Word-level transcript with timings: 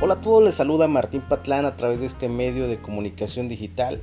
Hola 0.00 0.14
a 0.14 0.20
todos, 0.20 0.44
les 0.44 0.54
saluda 0.54 0.86
Martín 0.86 1.22
Patlán 1.22 1.64
a 1.64 1.74
través 1.74 1.98
de 1.98 2.06
este 2.06 2.28
medio 2.28 2.68
de 2.68 2.78
comunicación 2.78 3.48
digital. 3.48 4.00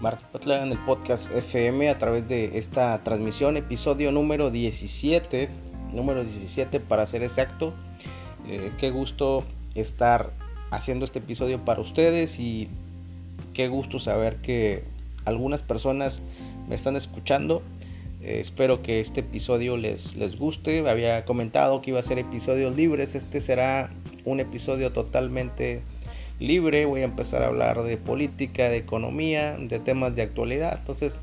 Martín 0.00 0.28
Patlán 0.30 0.70
el 0.70 0.78
podcast 0.78 1.34
FM 1.34 1.90
a 1.90 1.98
través 1.98 2.28
de 2.28 2.58
esta 2.58 3.02
transmisión, 3.02 3.56
episodio 3.56 4.12
número 4.12 4.52
17, 4.52 5.48
número 5.92 6.22
17 6.22 6.78
para 6.78 7.04
ser 7.06 7.24
exacto. 7.24 7.74
Eh, 8.46 8.70
qué 8.78 8.92
gusto 8.92 9.42
estar 9.74 10.30
haciendo 10.70 11.04
este 11.04 11.18
episodio 11.18 11.64
para 11.64 11.80
ustedes 11.80 12.38
y 12.38 12.68
qué 13.52 13.66
gusto 13.66 13.98
saber 13.98 14.36
que 14.42 14.84
algunas 15.24 15.60
personas 15.60 16.22
me 16.68 16.76
están 16.76 16.94
escuchando. 16.94 17.62
Eh, 18.20 18.38
espero 18.38 18.80
que 18.80 19.00
este 19.00 19.22
episodio 19.22 19.76
les, 19.76 20.14
les 20.14 20.38
guste. 20.38 20.88
Había 20.88 21.24
comentado 21.24 21.82
que 21.82 21.90
iba 21.90 21.98
a 21.98 22.04
ser 22.04 22.20
episodios 22.20 22.76
libres. 22.76 23.16
Este 23.16 23.40
será 23.40 23.90
un 24.24 24.40
episodio 24.40 24.92
totalmente 24.92 25.82
libre. 26.38 26.84
Voy 26.84 27.02
a 27.02 27.04
empezar 27.04 27.42
a 27.42 27.46
hablar 27.46 27.82
de 27.82 27.96
política, 27.96 28.68
de 28.68 28.76
economía, 28.76 29.56
de 29.58 29.78
temas 29.78 30.14
de 30.14 30.22
actualidad. 30.22 30.76
Entonces, 30.78 31.22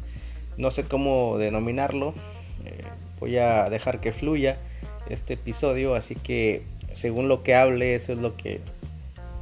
no 0.58 0.72
sé 0.72 0.84
cómo 0.84 1.38
denominarlo. 1.38 2.13
Eh, 2.66 2.81
voy 3.20 3.38
a 3.38 3.70
dejar 3.70 3.99
que 4.02 4.12
fluya 4.12 4.58
este 5.09 5.35
episodio. 5.35 5.95
Así 5.95 6.16
que, 6.16 6.63
según 6.91 7.27
lo 7.27 7.44
que 7.44 7.55
hable, 7.55 7.95
eso 7.95 8.13
es 8.13 8.20
lo 8.20 8.35
que 8.35 8.62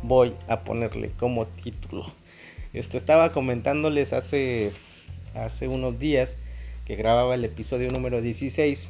voy 0.03 0.33
a 0.47 0.61
ponerle 0.61 1.11
como 1.19 1.45
título. 1.45 2.05
Este, 2.73 2.97
estaba 2.97 3.31
comentándoles 3.31 4.13
hace, 4.13 4.71
hace 5.33 5.67
unos 5.67 5.97
días 5.99 6.37
que 6.85 6.95
grababa 6.95 7.35
el 7.35 7.45
episodio 7.45 7.91
número 7.91 8.21
16. 8.21 8.87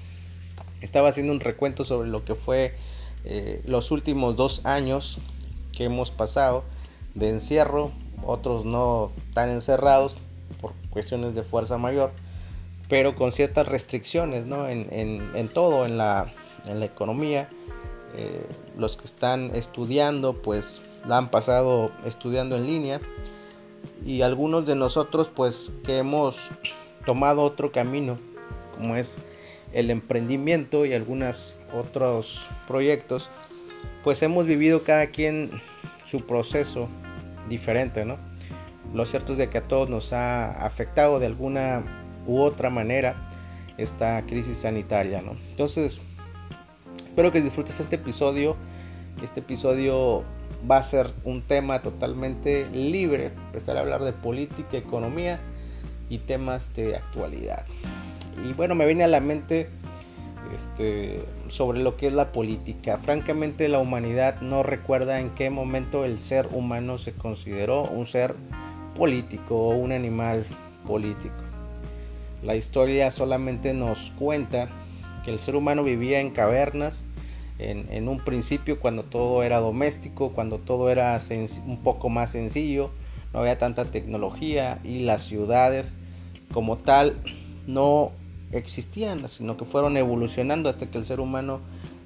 Estaba 0.81 1.09
haciendo 1.09 1.33
un 1.33 1.39
recuento 1.39 1.83
sobre 1.83 2.09
lo 2.09 2.23
que 2.23 2.35
fue 2.35 2.73
eh, 3.29 3.61
los 3.65 3.91
últimos 3.91 4.37
dos 4.37 4.65
años 4.65 5.19
que 5.75 5.83
hemos 5.83 6.11
pasado 6.11 6.63
de 7.13 7.27
encierro, 7.27 7.91
otros 8.25 8.63
no 8.63 9.11
tan 9.33 9.49
encerrados 9.49 10.15
por 10.61 10.71
cuestiones 10.91 11.35
de 11.35 11.43
fuerza 11.43 11.77
mayor, 11.77 12.11
pero 12.87 13.15
con 13.15 13.33
ciertas 13.33 13.67
restricciones 13.67 14.45
¿no? 14.45 14.69
en, 14.69 14.87
en, 14.91 15.49
todo, 15.49 15.85
en 15.85 15.97
la, 15.97 16.31
en 16.65 16.79
la 16.79 16.85
economía. 16.85 17.49
Eh, 18.15 18.47
los 18.77 18.95
que 18.95 19.03
están 19.03 19.53
estudiando, 19.53 20.33
pues 20.33 20.81
la 21.05 21.17
han 21.17 21.29
pasado 21.29 21.91
estudiando 22.05 22.55
en 22.55 22.65
línea. 22.65 23.01
Y 24.05 24.21
algunos 24.21 24.65
de 24.65 24.75
nosotros, 24.75 25.29
pues 25.35 25.73
que 25.83 25.97
hemos 25.97 26.37
tomado 27.05 27.41
otro 27.43 27.73
camino, 27.73 28.17
como 28.77 28.95
es 28.95 29.21
el 29.73 29.89
emprendimiento 29.89 30.85
y 30.85 30.93
algunos 30.93 31.59
otros 31.73 32.45
proyectos, 32.67 33.29
pues 34.03 34.21
hemos 34.23 34.45
vivido 34.45 34.83
cada 34.83 35.07
quien 35.07 35.51
su 36.05 36.25
proceso 36.25 36.87
diferente, 37.49 38.05
¿no? 38.05 38.17
Lo 38.93 39.05
cierto 39.05 39.33
es 39.33 39.37
de 39.37 39.49
que 39.49 39.57
a 39.57 39.67
todos 39.67 39.89
nos 39.89 40.13
ha 40.13 40.49
afectado 40.65 41.19
de 41.19 41.25
alguna 41.25 41.83
u 42.25 42.39
otra 42.39 42.69
manera 42.69 43.29
esta 43.77 44.21
crisis 44.25 44.59
sanitaria, 44.59 45.21
¿no? 45.21 45.35
Entonces, 45.51 46.01
espero 47.05 47.31
que 47.31 47.41
disfrutes 47.41 47.79
este 47.79 47.97
episodio. 47.97 48.55
Este 49.21 49.39
episodio 49.39 50.23
va 50.69 50.77
a 50.77 50.83
ser 50.83 51.11
un 51.23 51.41
tema 51.41 51.81
totalmente 51.81 52.65
libre, 52.67 53.31
empezar 53.47 53.77
a 53.77 53.81
hablar 53.81 54.03
de 54.03 54.13
política, 54.13 54.77
economía 54.77 55.39
y 56.09 56.19
temas 56.19 56.73
de 56.75 56.95
actualidad. 56.95 57.65
Y 58.45 58.53
bueno, 58.53 58.75
me 58.75 58.85
viene 58.85 59.03
a 59.03 59.07
la 59.07 59.19
mente 59.19 59.69
este, 60.53 61.23
sobre 61.49 61.79
lo 61.79 61.97
que 61.97 62.07
es 62.07 62.13
la 62.13 62.31
política. 62.31 62.97
Francamente 62.97 63.67
la 63.67 63.79
humanidad 63.79 64.41
no 64.41 64.63
recuerda 64.63 65.19
en 65.19 65.31
qué 65.31 65.49
momento 65.49 66.05
el 66.05 66.19
ser 66.19 66.47
humano 66.51 66.97
se 66.97 67.13
consideró 67.13 67.83
un 67.83 68.05
ser 68.05 68.35
político 68.95 69.55
o 69.55 69.75
un 69.75 69.91
animal 69.91 70.45
político. 70.85 71.35
La 72.43 72.55
historia 72.55 73.11
solamente 73.11 73.73
nos 73.73 74.11
cuenta 74.11 74.69
que 75.25 75.31
el 75.31 75.39
ser 75.39 75.55
humano 75.55 75.83
vivía 75.83 76.19
en 76.19 76.29
cavernas, 76.29 77.05
en, 77.59 77.91
en 77.91 78.07
un 78.07 78.19
principio 78.19 78.79
cuando 78.79 79.03
todo 79.03 79.43
era 79.43 79.59
doméstico, 79.59 80.31
cuando 80.31 80.59
todo 80.59 80.89
era 80.89 81.17
un 81.65 81.79
poco 81.83 82.09
más 82.09 82.31
sencillo, 82.31 82.91
no 83.33 83.39
había 83.39 83.57
tanta 83.57 83.85
tecnología 83.85 84.79
y 84.83 84.99
las 84.99 85.23
ciudades 85.23 85.97
como 86.53 86.77
tal 86.77 87.17
no 87.65 88.11
existían, 88.51 89.27
sino 89.29 89.57
que 89.57 89.65
fueron 89.65 89.97
evolucionando 89.97 90.69
hasta 90.69 90.87
que 90.87 90.97
el 90.97 91.05
ser 91.05 91.19
humano 91.19 91.59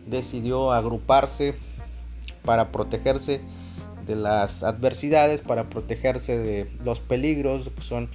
decidió 0.08 0.72
agruparse 0.72 1.56
para 2.44 2.72
protegerse 2.72 3.42
de 4.06 4.16
las 4.16 4.64
adversidades, 4.64 5.42
para 5.42 5.70
protegerse 5.70 6.38
de 6.38 6.72
los 6.84 7.00
peligros, 7.00 7.70
que 7.76 7.82
son 7.82 8.10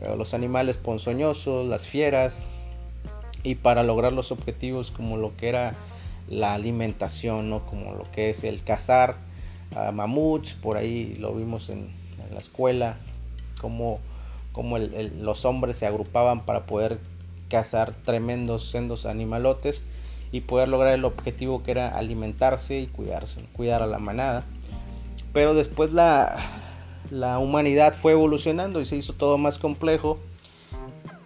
eh, 0.00 0.14
los 0.16 0.34
animales 0.34 0.76
ponzoñosos, 0.76 1.66
las 1.66 1.86
fieras, 1.86 2.46
y 3.42 3.54
para 3.54 3.82
lograr 3.82 4.12
los 4.12 4.32
objetivos 4.32 4.90
como 4.90 5.16
lo 5.16 5.36
que 5.36 5.48
era 5.48 5.74
la 6.28 6.54
alimentación, 6.54 7.50
¿no? 7.50 7.64
como 7.66 7.94
lo 7.94 8.04
que 8.10 8.30
es 8.30 8.44
el 8.44 8.62
cazar 8.62 9.16
a 9.76 9.92
mamuts, 9.92 10.54
por 10.54 10.76
ahí 10.76 11.14
lo 11.18 11.34
vimos 11.34 11.70
en, 11.70 11.96
la 12.32 12.40
escuela, 12.40 12.98
como, 13.58 14.00
como 14.52 14.76
los 14.76 15.46
hombres 15.46 15.78
se 15.78 15.86
agrupaban 15.86 16.44
para 16.44 16.66
poder 16.66 16.98
cazar 17.48 17.94
tremendos 18.04 18.70
sendos 18.70 19.06
animalotes 19.06 19.84
y 20.32 20.42
poder 20.42 20.68
lograr 20.68 20.94
el 20.94 21.04
objetivo 21.04 21.62
que 21.62 21.70
era 21.70 21.88
alimentarse 21.88 22.78
y 22.78 22.86
cuidarse, 22.86 23.44
cuidar 23.54 23.82
a 23.82 23.86
la 23.86 23.98
manada. 23.98 24.44
Pero 25.32 25.54
después 25.54 25.92
la, 25.92 26.36
la 27.10 27.38
humanidad 27.38 27.94
fue 27.94 28.12
evolucionando 28.12 28.80
y 28.80 28.86
se 28.86 28.96
hizo 28.96 29.14
todo 29.14 29.38
más 29.38 29.58
complejo 29.58 30.18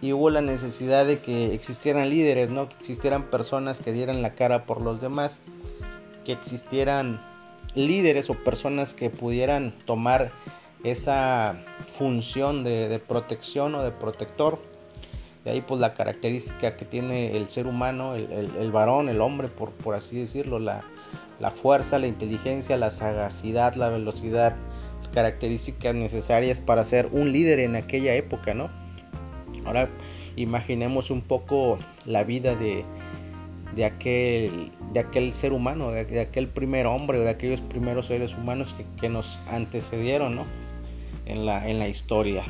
y 0.01 0.13
hubo 0.13 0.29
la 0.29 0.41
necesidad 0.41 1.05
de 1.05 1.19
que 1.19 1.53
existieran 1.53 2.09
líderes, 2.09 2.49
¿no? 2.49 2.67
que 2.69 2.75
existieran 2.79 3.29
personas 3.29 3.79
que 3.79 3.93
dieran 3.93 4.21
la 4.21 4.35
cara 4.35 4.65
por 4.65 4.81
los 4.81 4.99
demás, 4.99 5.39
que 6.25 6.33
existieran 6.33 7.21
líderes 7.75 8.29
o 8.29 8.35
personas 8.35 8.93
que 8.93 9.09
pudieran 9.09 9.73
tomar 9.85 10.31
esa 10.83 11.55
función 11.89 12.63
de, 12.63 12.89
de 12.89 12.99
protección 12.99 13.75
o 13.75 13.83
de 13.83 13.91
protector 13.91 14.59
de 15.43 15.51
ahí 15.51 15.61
pues 15.61 15.79
la 15.81 15.93
característica 15.93 16.77
que 16.77 16.85
tiene 16.85 17.35
el 17.35 17.49
ser 17.49 17.67
humano, 17.67 18.15
el, 18.15 18.71
varón, 18.71 19.09
el 19.09 19.19
hombre, 19.19 19.49
por, 19.49 19.71
por 19.71 19.95
así 19.95 20.19
decirlo, 20.19 20.59
la, 20.59 20.81
fuerza, 21.51 21.99
la 21.99 22.07
inteligencia, 22.07 22.77
la 22.77 22.91
sagacidad, 22.91 23.75
la 23.75 23.89
velocidad, 23.89 24.55
características 25.13 25.93
necesarias 25.93 26.59
para 26.59 26.83
ser 26.83 27.09
un 27.11 27.31
líder 27.31 27.59
en 27.59 27.75
aquella 27.75 28.15
época, 28.15 28.53
¿no? 28.53 28.69
Ahora 29.65 29.89
imaginemos 30.35 31.11
un 31.11 31.21
poco 31.21 31.77
la 32.05 32.23
vida 32.23 32.55
de, 32.55 32.83
de, 33.75 33.85
aquel, 33.85 34.71
de 34.91 35.01
aquel 35.01 35.33
ser 35.33 35.53
humano, 35.53 35.91
de, 35.91 36.19
aquel 36.19 36.47
primer 36.47 36.87
hombre 36.87 37.19
de 37.19 37.29
aquellos 37.29 37.61
primeros 37.61 38.07
seres 38.07 38.33
humanos 38.33 38.73
que, 38.73 38.85
que 38.99 39.09
nos 39.09 39.39
antecedieron, 39.51 40.35
¿no? 40.35 40.45
En 41.25 41.45
la, 41.45 41.69
en 41.69 41.79
la 41.79 41.87
historia. 41.87 42.43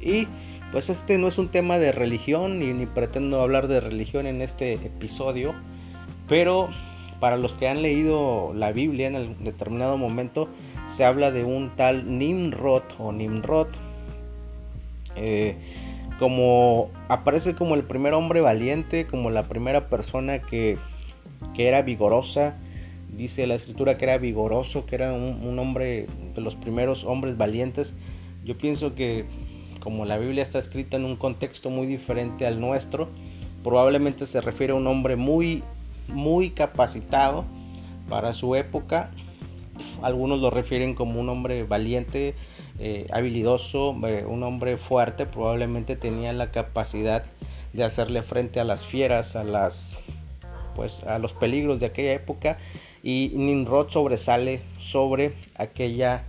Y 0.00 0.26
pues 0.72 0.90
este 0.90 1.18
no 1.18 1.28
es 1.28 1.38
un 1.38 1.48
tema 1.48 1.78
de 1.78 1.92
religión 1.92 2.58
ni, 2.58 2.72
ni 2.72 2.86
pretendo 2.86 3.40
hablar 3.40 3.68
de 3.68 3.80
religión 3.80 4.26
en 4.26 4.42
este 4.42 4.74
episodio, 4.74 5.54
pero 6.28 6.68
para 7.20 7.36
los 7.36 7.54
que 7.54 7.68
han 7.68 7.82
leído 7.82 8.52
la 8.54 8.72
Biblia 8.72 9.08
en 9.08 9.16
el 9.16 9.44
determinado 9.44 9.96
momento 9.96 10.48
se 10.86 11.04
habla 11.04 11.30
de 11.30 11.44
un 11.44 11.70
tal 11.74 12.18
Nimrod 12.18 12.82
o 12.98 13.12
Nimrod 13.12 13.68
eh, 15.16 15.56
como 16.18 16.90
aparece 17.08 17.54
como 17.54 17.74
el 17.74 17.84
primer 17.84 18.14
hombre 18.14 18.40
valiente 18.40 19.06
como 19.06 19.30
la 19.30 19.44
primera 19.44 19.88
persona 19.88 20.40
que, 20.40 20.76
que 21.54 21.68
era 21.68 21.82
vigorosa. 21.82 22.56
Dice 23.16 23.46
la 23.46 23.54
escritura 23.54 23.98
que 23.98 24.04
era 24.04 24.18
vigoroso 24.18 24.86
que 24.86 24.94
era 24.94 25.12
un 25.12 25.58
hombre 25.58 26.06
de 26.34 26.40
los 26.40 26.54
primeros 26.56 27.04
hombres 27.04 27.36
valientes. 27.36 27.96
Yo 28.44 28.56
pienso 28.58 28.94
que 28.94 29.24
como 29.80 30.04
la 30.04 30.18
Biblia 30.18 30.42
está 30.42 30.58
escrita 30.58 30.96
en 30.96 31.04
un 31.04 31.16
contexto 31.16 31.70
muy 31.70 31.86
diferente 31.86 32.46
al 32.46 32.60
nuestro, 32.60 33.08
probablemente 33.62 34.26
se 34.26 34.40
refiere 34.40 34.72
a 34.72 34.76
un 34.76 34.86
hombre 34.86 35.16
muy, 35.16 35.62
muy 36.08 36.50
capacitado 36.50 37.44
para 38.08 38.32
su 38.32 38.54
época. 38.56 39.10
Algunos 40.02 40.40
lo 40.40 40.50
refieren 40.50 40.94
como 40.94 41.20
un 41.20 41.28
hombre 41.28 41.64
valiente, 41.64 42.34
eh, 42.78 43.06
habilidoso, 43.12 43.96
eh, 44.06 44.24
un 44.26 44.42
hombre 44.42 44.76
fuerte, 44.76 45.26
probablemente 45.26 45.96
tenía 45.96 46.32
la 46.32 46.50
capacidad 46.50 47.24
de 47.72 47.84
hacerle 47.84 48.22
frente 48.22 48.60
a 48.60 48.64
las 48.64 48.86
fieras, 48.86 49.36
a 49.36 49.44
las 49.44 49.96
pues 50.74 51.02
a 51.02 51.18
los 51.18 51.32
peligros 51.32 51.80
de 51.80 51.86
aquella 51.86 52.12
época 52.12 52.56
y 53.02 53.32
Nimrod 53.34 53.90
sobresale 53.90 54.60
sobre 54.78 55.32
aquella 55.56 56.22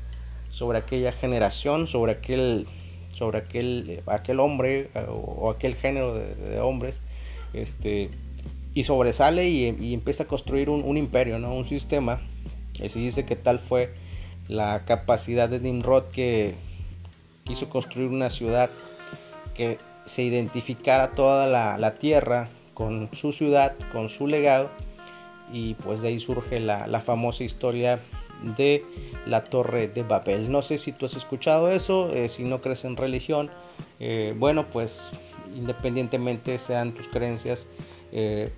sobre 0.50 0.80
aquella 0.80 1.12
generación, 1.12 1.86
sobre 1.86 2.14
aquel 2.14 2.66
sobre 3.20 3.40
aquel, 3.40 4.02
aquel 4.08 4.40
hombre 4.40 4.90
eh, 4.96 5.06
o, 5.10 5.52
aquel 5.52 5.76
género 5.76 6.16
de, 6.16 6.60
hombres, 6.62 7.02
este, 7.54 8.10
y 8.74 8.86
sobresale 8.86 9.50
y, 9.50 9.94
empieza 9.94 10.24
a 10.24 10.28
construir 10.28 10.70
un, 10.70 10.98
imperio, 10.98 11.38
¿no? 11.38 11.54
un 11.54 11.66
sistema. 11.66 12.22
Y 12.82 12.88
se 12.88 13.00
dice 13.00 13.26
que 13.26 13.36
tal 13.36 13.60
fue 13.60 13.94
la 14.48 14.86
capacidad 14.86 15.50
de 15.50 15.60
Nimrod 15.60 16.06
que 16.06 16.56
quiso 17.44 17.70
construir 17.70 18.08
una 18.08 18.30
ciudad 18.30 18.70
que 19.54 19.78
se 20.06 20.24
identificara 20.24 21.12
toda 21.12 21.48
la, 21.78 21.94
tierra 21.96 22.48
con 22.74 23.10
su 23.12 23.34
ciudad, 23.34 23.76
con 23.92 24.08
su 24.08 24.28
legado 24.28 24.70
y 25.52 25.74
pues 25.74 26.02
de 26.02 26.10
ahí 26.10 26.20
surge 26.20 26.60
la, 26.60 27.02
famosa 27.02 27.44
historia 27.44 28.00
de 28.42 28.86
la 29.26 29.44
torre 29.44 29.88
de 29.88 30.04
Babel. 30.04 30.52
No 30.52 30.62
sé 30.62 30.78
si 30.78 30.92
tú 30.92 31.06
has 31.06 31.16
escuchado 31.16 31.70
eso, 31.70 32.10
eh, 32.12 32.30
si 32.30 32.44
no 32.44 32.62
crees 32.62 32.86
en 32.86 32.98
religión, 32.98 33.50
eh, 34.00 34.34
bueno 34.38 34.68
pues 34.70 35.12
independientemente 35.56 36.58
sean 36.58 36.94
tus 36.94 37.08
creencias, 37.08 37.68
eh, 38.12 38.52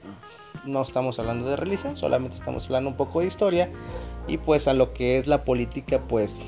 no 0.65 0.81
estamos 0.81 1.19
hablando 1.19 1.49
de 1.49 1.55
religión, 1.55 1.97
solamente 1.97 2.35
estamos 2.35 2.65
hablando 2.65 2.89
un 2.89 2.97
poco 2.97 3.21
de 3.21 3.27
historia 3.27 3.69
y 4.27 4.37
pues 4.37 4.67
a 4.67 4.73
lo 4.73 4.93
que 4.93 5.17
es 5.17 5.27
la 5.27 5.43
política 5.43 5.99
pues 6.07 6.41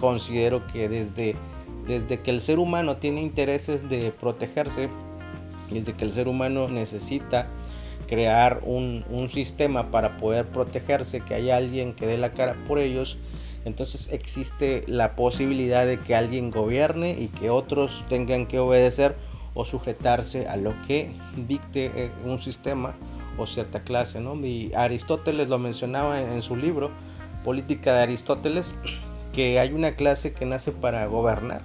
considero 0.00 0.66
que 0.68 0.88
desde, 0.88 1.36
desde 1.86 2.20
que 2.20 2.30
el 2.30 2.40
ser 2.40 2.58
humano 2.58 2.96
tiene 2.96 3.20
intereses 3.20 3.88
de 3.88 4.12
protegerse, 4.12 4.88
desde 5.70 5.94
que 5.94 6.04
el 6.04 6.12
ser 6.12 6.28
humano 6.28 6.68
necesita 6.68 7.48
crear 8.10 8.60
un, 8.64 9.04
un, 9.08 9.28
sistema 9.28 9.92
para 9.92 10.16
poder 10.16 10.46
protegerse, 10.46 11.20
que 11.20 11.34
haya 11.34 11.56
alguien 11.56 11.94
que 11.94 12.08
dé 12.08 12.18
la 12.18 12.32
cara 12.32 12.56
por 12.66 12.80
ellos, 12.80 13.18
entonces 13.64 14.12
existe 14.12 14.82
la 14.88 15.14
posibilidad 15.14 15.86
de 15.86 16.00
que 16.00 16.16
alguien 16.16 16.50
gobierne 16.50 17.12
y 17.12 17.28
que 17.28 17.50
otros 17.50 18.04
tengan 18.08 18.46
que 18.46 18.58
obedecer 18.58 19.14
o 19.54 19.64
sujetarse 19.64 20.48
a 20.48 20.56
lo 20.56 20.74
que 20.88 21.12
dicte 21.46 21.92
eh, 21.94 22.10
un 22.24 22.40
sistema 22.40 22.96
o 23.38 23.46
cierta 23.46 23.84
clase. 23.84 24.20
¿no? 24.20 24.34
Y 24.44 24.72
Aristóteles 24.74 25.48
lo 25.48 25.58
mencionaba 25.58 26.20
en, 26.20 26.42
su 26.42 26.56
libro, 26.56 26.90
Política 27.44 27.94
de 27.94 28.02
Aristóteles, 28.02 28.74
que 29.32 29.60
hay 29.60 29.72
una 29.72 29.92
clase 29.92 30.34
que 30.34 30.46
nace 30.46 30.72
para 30.72 31.06
gobernar 31.06 31.62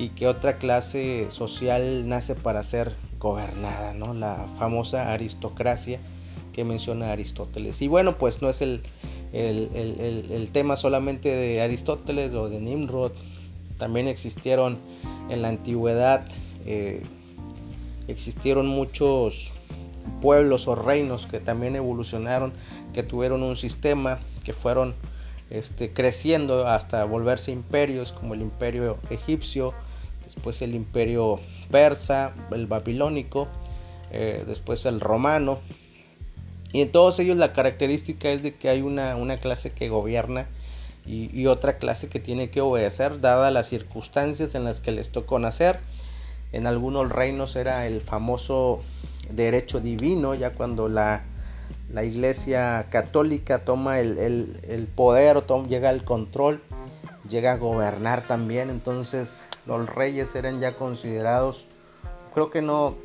y 0.00 0.08
que 0.08 0.26
otra 0.26 0.56
clase 0.56 1.26
social 1.28 2.08
nace 2.08 2.34
para 2.34 2.62
ser 2.62 2.94
gobernada, 3.18 3.92
¿no? 3.92 4.14
la 4.14 4.46
famosa 4.58 5.12
aristocracia 5.12 6.00
que 6.54 6.64
menciona 6.64 7.12
Aristóteles. 7.12 7.82
Y 7.82 7.86
bueno, 7.86 8.16
pues 8.16 8.40
no 8.40 8.48
es 8.48 8.62
el, 8.62 8.80
el, 9.34 10.48
tema 10.54 10.76
solamente 10.76 11.28
de 11.28 11.60
Aristóteles 11.60 12.32
o 12.32 12.48
de 12.48 12.60
Nimrod, 12.60 13.12
también 13.76 14.08
existieron 14.08 14.78
en 15.28 15.42
la 15.42 15.48
antigüedad, 15.48 16.26
eh, 16.64 17.02
existieron 18.08 18.68
muchos 18.68 19.52
pueblos 20.22 20.66
o 20.66 20.76
reinos 20.76 21.26
que 21.26 21.40
también 21.40 21.76
evolucionaron, 21.76 22.54
que 22.94 23.02
tuvieron 23.02 23.42
un 23.42 23.54
sistema, 23.54 24.18
que 24.44 24.54
fueron 24.54 24.94
este, 25.50 25.92
creciendo 25.92 26.66
hasta 26.66 27.04
volverse 27.04 27.52
imperios 27.52 28.12
como 28.12 28.32
el 28.32 28.40
imperio 28.40 28.96
egipcio, 29.10 29.74
después 30.34 30.62
el 30.62 30.74
imperio 30.74 31.40
persa, 31.70 32.32
el 32.52 32.66
babilónico, 32.66 33.48
eh, 34.12 34.44
después 34.46 34.86
el 34.86 35.00
romano. 35.00 35.58
Y 36.72 36.82
en 36.82 36.92
todos 36.92 37.18
ellos 37.18 37.36
la 37.36 37.52
característica 37.52 38.30
es 38.30 38.42
de 38.42 38.54
que 38.54 38.68
hay 38.68 38.82
una, 38.82 39.36
clase 39.38 39.72
que 39.72 39.88
gobierna 39.88 40.46
y, 41.04 41.46
otra 41.46 41.78
clase 41.78 42.08
que 42.08 42.20
tiene 42.20 42.50
que 42.50 42.60
obedecer, 42.60 43.20
dadas 43.20 43.52
las 43.52 43.68
circunstancias 43.68 44.54
en 44.54 44.64
las 44.64 44.80
que 44.80 44.92
les 44.92 45.10
tocó 45.10 45.38
nacer. 45.38 45.80
En 46.52 46.66
algunos 46.66 47.10
reinos 47.10 47.56
era 47.56 47.86
el 47.86 48.00
famoso 48.00 48.82
derecho 49.30 49.80
divino, 49.80 50.34
ya 50.34 50.52
cuando 50.52 50.88
la, 50.88 51.24
la 51.92 52.04
iglesia 52.04 52.86
católica 52.90 53.64
toma 53.64 53.98
el, 53.98 54.88
poder, 54.94 55.42
toma, 55.42 55.66
llega 55.66 55.88
al 55.88 56.04
control, 56.04 56.60
llega 57.28 57.52
a 57.52 57.56
gobernar 57.56 58.26
también, 58.26 58.70
entonces 58.70 59.46
los 59.66 59.88
reyes 59.88 60.34
eran 60.34 60.60
ya 60.60 60.72
considerados, 60.72 61.66
creo 62.34 62.50
que 62.50 62.62
no, 62.62 62.96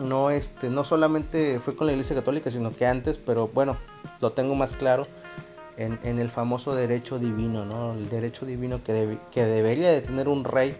no, 0.00 0.30
este, 0.30 0.70
no 0.70 0.84
solamente 0.84 1.60
fue 1.60 1.76
con 1.76 1.86
la 1.86 1.92
iglesia 1.92 2.16
católica, 2.16 2.50
sino 2.50 2.74
que 2.74 2.86
antes, 2.86 3.18
pero 3.18 3.48
bueno, 3.48 3.76
lo 4.20 4.32
tengo 4.32 4.54
más 4.54 4.74
claro. 4.74 5.06
En, 5.76 5.98
en 6.04 6.20
el 6.20 6.30
famoso 6.30 6.76
derecho 6.76 7.18
divino, 7.18 7.64
¿no? 7.64 7.94
El 7.94 8.08
derecho 8.08 8.46
divino 8.46 8.84
que, 8.84 9.18
que 9.32 9.44
debería 9.44 9.90
de 9.90 10.02
tener 10.02 10.28
un 10.28 10.44
rey 10.44 10.76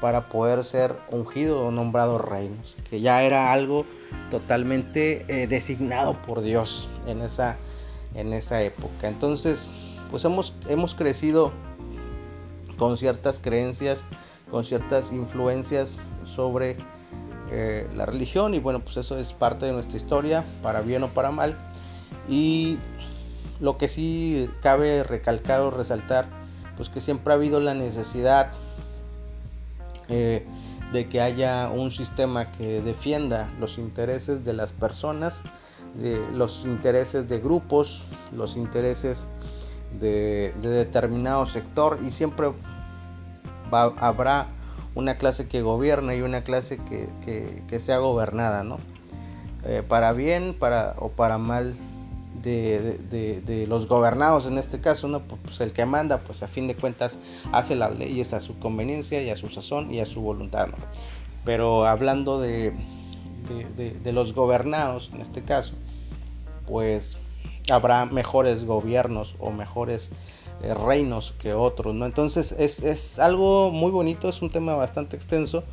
para 0.00 0.30
poder 0.30 0.64
ser 0.64 0.96
ungido 1.10 1.66
o 1.66 1.70
nombrado 1.70 2.16
rey, 2.16 2.50
que 2.88 3.02
ya 3.02 3.22
era 3.22 3.52
algo 3.52 3.84
totalmente 4.30 5.24
eh, 5.28 5.46
designado 5.46 6.14
por 6.14 6.40
Dios 6.40 6.88
en 7.06 7.20
esa, 7.20 7.56
en 8.14 8.32
esa 8.32 8.62
época. 8.62 9.08
Entonces, 9.08 9.68
pues 10.10 10.24
hemos, 10.24 10.54
hemos 10.66 10.94
crecido 10.94 11.52
con 12.78 12.96
ciertas 12.96 13.40
creencias, 13.40 14.04
con 14.50 14.64
ciertas 14.64 15.12
influencias 15.12 16.08
sobre 16.24 16.76
eh, 17.50 17.88
la 17.94 18.06
religión 18.06 18.54
y 18.54 18.58
bueno, 18.58 18.80
pues 18.80 18.96
eso 18.98 19.18
es 19.18 19.32
parte 19.32 19.66
de 19.66 19.72
nuestra 19.72 19.96
historia, 19.96 20.44
para 20.62 20.80
bien 20.80 21.02
o 21.02 21.08
para 21.08 21.30
mal. 21.30 21.56
Y 22.28 22.78
lo 23.60 23.78
que 23.78 23.88
sí 23.88 24.48
cabe 24.62 25.02
recalcar 25.02 25.60
o 25.60 25.70
resaltar, 25.70 26.28
pues 26.76 26.88
que 26.88 27.00
siempre 27.00 27.32
ha 27.32 27.36
habido 27.36 27.60
la 27.60 27.74
necesidad 27.74 28.52
eh, 30.08 30.46
de 30.92 31.08
que 31.08 31.20
haya 31.20 31.68
un 31.68 31.90
sistema 31.90 32.52
que 32.52 32.80
defienda 32.80 33.48
los 33.60 33.78
intereses 33.78 34.44
de 34.44 34.52
las 34.52 34.72
personas, 34.72 35.42
de 35.94 36.22
los 36.32 36.64
intereses 36.64 37.28
de 37.28 37.40
grupos, 37.40 38.04
los 38.32 38.56
intereses 38.56 39.28
de, 39.98 40.54
determinado 40.60 41.46
sector 41.46 41.98
y 42.04 42.10
siempre 42.10 42.52
habrá 43.70 44.48
una 44.94 45.16
clase 45.16 45.48
que 45.48 45.62
gobierne 45.62 46.16
y 46.16 46.22
una 46.22 46.42
clase 46.42 46.78
que, 46.78 47.78
sea 47.78 47.98
gobernada, 47.98 48.64
¿no? 48.64 48.78
Eh, 49.64 49.82
para 49.86 50.12
bien 50.12 50.54
para, 50.58 50.94
o 50.98 51.10
para 51.10 51.36
mal 51.36 51.74
de, 52.42 53.66
los 53.68 53.88
gobernados 53.88 54.46
en 54.46 54.58
este 54.58 54.80
caso, 54.80 55.08
¿no? 55.08 55.20
Pues, 55.20 55.40
pues 55.42 55.60
el 55.60 55.72
que 55.72 55.84
manda, 55.86 56.18
pues 56.18 56.42
a 56.42 56.48
fin 56.48 56.68
de 56.68 56.74
cuentas 56.74 57.18
hace 57.52 57.74
las 57.74 57.96
leyes 57.96 58.32
a 58.32 58.40
su 58.40 58.58
conveniencia 58.58 59.22
y 59.22 59.30
a 59.30 59.36
su 59.36 59.48
sazón 59.48 59.92
y 59.92 60.00
a 60.00 60.06
su 60.06 60.20
voluntad, 60.20 60.68
Pero 61.44 61.86
hablando 61.86 62.40
de, 62.40 62.74
los 64.04 64.34
gobernados 64.34 65.10
en 65.12 65.20
este 65.20 65.42
caso, 65.42 65.74
pues 66.66 67.16
habrá 67.70 68.06
mejores 68.06 68.64
gobiernos 68.64 69.34
o 69.38 69.50
mejores 69.50 70.10
eh, 70.62 70.74
reinos 70.74 71.32
que 71.38 71.54
otros, 71.54 71.94
¿no? 71.94 72.06
Entonces 72.06 72.52
es, 72.52 72.82
es, 72.82 73.18
algo 73.18 73.70
muy 73.70 73.90
bonito, 73.90 74.28
es 74.28 74.42
un 74.42 74.50
tema 74.50 74.74
bastante 74.74 75.16
extenso, 75.16 75.64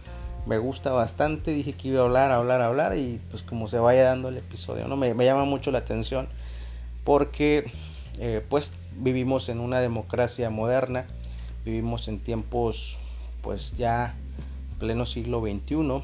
me 0.46 0.58
gusta 0.58 0.92
bastante, 0.92 1.52
dije 1.52 1.74
que 1.74 1.88
iba 1.88 2.02
a 2.02 2.04
hablar, 2.04 2.32
hablar, 2.32 2.62
hablar 2.62 2.98
y 2.98 3.20
pues 3.32 3.42
como 3.42 3.68
se 3.68 3.80
vaya 3.80 4.04
dando 4.04 4.30
el 4.30 4.38
episodio, 4.38 4.88
¿no? 4.88 4.96
Me, 4.96 5.14
me 5.14 5.26
llama 5.26 5.46
mucho 5.46 5.72
la 5.72 5.80
atención 5.80 6.28
porque 7.04 7.72
eh, 8.20 8.44
pues 8.48 8.74
vivimos 8.98 9.50
en 9.50 9.60
una 9.60 9.80
democracia 9.80 10.50
moderna, 10.50 11.06
vivimos 11.66 12.08
en 12.08 12.20
tiempos 12.20 12.98
pues 13.42 13.76
ya 13.78 14.16
pleno 14.80 15.06
siglo 15.06 15.42
XXI, 15.42 16.02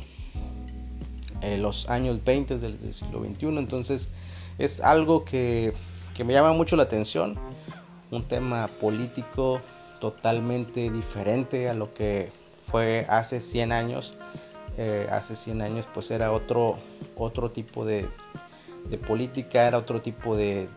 eh, 1.41 1.57
los 1.57 1.89
años 1.89 2.23
20 2.23 2.59
del, 2.59 2.93
siglo 2.93 3.23
XXI, 3.23 3.47
entonces 3.57 4.09
es 4.61 4.79
algo 4.79 5.25
que, 5.25 5.73
me 6.23 6.33
llama 6.33 6.53
mucho 6.53 6.75
la 6.75 6.83
atención, 6.83 7.35
un 8.11 8.23
tema 8.23 8.67
político 8.67 9.59
totalmente 9.99 10.91
diferente 10.91 11.67
a 11.67 11.73
lo 11.73 11.95
que 11.95 12.31
fue 12.69 13.07
hace 13.09 13.39
100 13.39 13.71
años. 13.71 14.13
Eh, 14.77 15.07
hace 15.11 15.35
100 15.35 15.63
años 15.63 15.87
pues 15.91 16.11
era 16.11 16.31
otro, 16.31 16.77
otro 17.17 17.49
tipo 17.49 17.85
de, 17.85 18.07
de 18.87 18.97
política, 18.99 19.67
era 19.67 19.79
otro 19.79 20.01
tipo 20.01 20.35
de, 20.35 20.69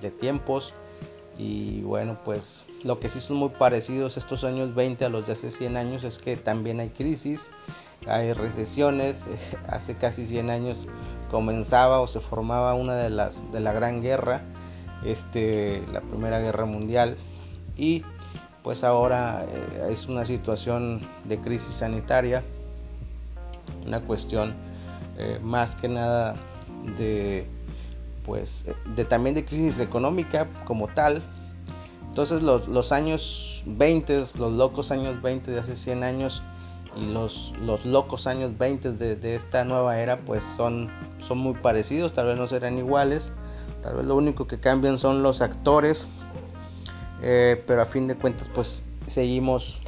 de 0.00 0.10
tiempos. 0.10 0.72
Y 1.36 1.82
bueno, 1.82 2.16
pues 2.24 2.64
lo 2.82 2.98
que 2.98 3.10
sí 3.10 3.20
son 3.20 3.36
muy 3.36 3.50
parecidos 3.50 4.16
estos 4.16 4.42
años 4.42 4.74
20 4.74 5.04
a 5.04 5.08
los 5.10 5.26
de 5.26 5.32
hace 5.34 5.50
100 5.50 5.76
años 5.76 6.02
es 6.04 6.18
que 6.18 6.38
también 6.38 6.80
hay 6.80 6.88
crisis, 6.88 7.50
hay 8.06 8.32
recesiones. 8.32 9.28
Hace 9.68 9.96
casi 9.96 10.24
100 10.24 10.48
años 10.48 10.88
comenzaba 11.30 12.00
o 12.00 12.06
se 12.06 12.20
formaba 12.20 12.74
una 12.74 12.94
de 12.96 13.10
las 13.10 13.50
de 13.52 13.60
la 13.60 13.72
Gran 13.72 14.02
Guerra, 14.02 14.42
este, 15.04 15.82
la 15.92 16.00
Primera 16.00 16.38
Guerra 16.40 16.64
Mundial. 16.64 17.16
Y 17.76 18.02
pues 18.62 18.84
ahora 18.84 19.44
eh, 19.48 19.88
es 19.92 20.08
una 20.08 20.24
situación 20.24 21.00
de 21.24 21.40
crisis 21.40 21.76
sanitaria, 21.76 22.42
una 23.86 24.00
cuestión 24.00 24.54
eh, 25.16 25.40
más 25.42 25.74
que 25.76 25.88
nada 25.88 26.36
de 26.96 27.46
pues 28.24 28.66
de, 28.94 29.04
también 29.04 29.34
de 29.34 29.44
crisis 29.44 29.80
económica 29.80 30.46
como 30.66 30.88
tal. 30.88 31.22
Entonces 32.08 32.42
los, 32.42 32.92
años 32.92 33.62
20, 33.66 34.18
los 34.38 34.52
locos 34.52 34.90
años 34.90 35.22
20 35.22 35.50
de 35.50 35.60
hace 35.60 35.76
100 35.76 36.02
años 36.02 36.42
y 36.98 37.06
los, 37.12 37.54
los 37.60 37.86
locos 37.86 38.26
años 38.26 38.58
20 38.58 38.92
de, 38.92 39.34
esta 39.34 39.64
nueva 39.64 39.98
era 39.98 40.18
pues 40.18 40.44
son, 40.44 40.90
son 41.20 41.38
muy 41.38 41.54
parecidos, 41.54 42.12
tal 42.12 42.26
vez 42.26 42.36
no 42.36 42.46
serán 42.46 42.78
iguales, 42.78 43.32
tal 43.82 43.96
vez 43.96 44.04
lo 44.04 44.16
único 44.16 44.46
que 44.46 44.58
cambian 44.58 44.98
son 44.98 45.22
los 45.22 45.40
actores, 45.40 46.08
Eh, 47.20 47.64
pero 47.66 47.82
a 47.82 47.84
fin 47.84 48.06
de 48.06 48.14
cuentas 48.14 48.48
pues 48.54 48.84
seguimos 49.08 49.80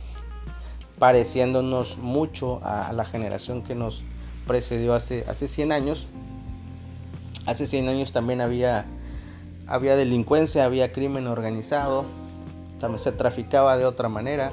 pareciéndonos 0.99 1.97
mucho 1.99 2.61
a, 2.63 2.93
la 2.93 3.05
generación 3.05 3.63
que 3.63 3.77
nos 3.77 4.03
precedió 4.47 4.95
hace, 4.95 5.25
hace 5.29 5.49
100 5.49 5.73
años. 5.73 6.09
Hace 7.47 7.67
100 7.67 7.89
años 7.89 8.13
también 8.13 8.41
había, 8.41 8.85
había 9.67 9.97
delincuencia, 9.97 10.65
había 10.65 10.93
crimen 10.93 11.27
organizado, 11.27 12.05
también 12.81 12.99
se 12.99 13.13
traficaba 13.13 13.77
de 13.79 13.87
otra 13.87 14.09
manera. 14.09 14.53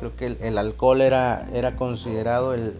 Creo 0.00 0.16
que 0.16 0.38
el, 0.40 0.56
alcohol 0.56 1.02
era, 1.02 1.46
era 1.52 1.76
considerado 1.76 2.54
el, 2.54 2.74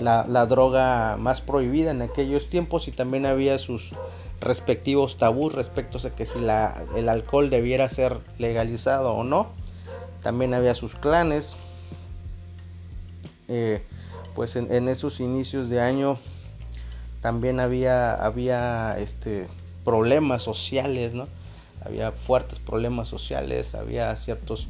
la, 0.00 0.26
la, 0.26 0.46
droga 0.46 1.16
más 1.16 1.40
prohibida 1.40 1.92
en 1.92 2.02
aquellos 2.02 2.50
tiempos 2.50 2.88
y 2.88 2.90
también 2.90 3.24
había 3.24 3.56
sus 3.58 3.92
respectivos 4.40 5.16
tabús 5.16 5.54
respecto 5.54 5.98
a 6.04 6.10
que 6.10 6.26
si 6.26 6.40
la, 6.40 6.82
el 6.96 7.08
alcohol 7.08 7.50
debiera 7.50 7.88
ser 7.88 8.18
legalizado 8.36 9.12
o 9.12 9.22
no. 9.22 9.46
También 10.24 10.54
había 10.54 10.74
sus 10.74 10.96
clanes, 10.96 11.56
eh, 13.46 13.82
pues 14.34 14.56
en, 14.56 14.88
esos 14.88 15.20
inicios 15.20 15.70
de 15.70 15.80
año 15.80 16.18
también 17.20 17.60
había, 17.60 18.12
había 18.12 18.98
este, 18.98 19.46
problemas 19.84 20.42
sociales, 20.42 21.14
¿no? 21.14 21.28
Había 21.84 22.10
fuertes 22.10 22.58
problemas 22.58 23.06
sociales, 23.06 23.76
había 23.76 24.14
ciertos 24.16 24.66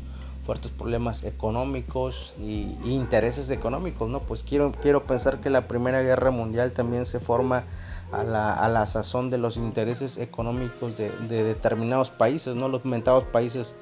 fuertes 0.48 0.70
problemas 0.70 1.24
económicos 1.24 2.34
y, 2.40 2.74
intereses 2.86 3.50
económicos, 3.50 4.08
¿no? 4.08 4.20
Pues 4.20 4.42
quiero, 4.42 4.72
quiero 4.80 5.04
pensar 5.04 5.40
que 5.40 5.50
la 5.50 5.68
Primera 5.68 6.00
Guerra 6.00 6.30
Mundial 6.30 6.72
también 6.72 7.04
se 7.04 7.20
forma 7.20 7.64
a 8.12 8.22
la, 8.22 8.54
a 8.54 8.66
la 8.70 8.86
sazón 8.86 9.28
de 9.28 9.36
los 9.36 9.58
intereses 9.58 10.16
económicos 10.16 10.96
de, 10.96 11.10
determinados 11.28 12.08
países, 12.08 12.56
¿no? 12.56 12.70
Los 12.70 12.86
mentados 12.86 13.24
países 13.24 13.76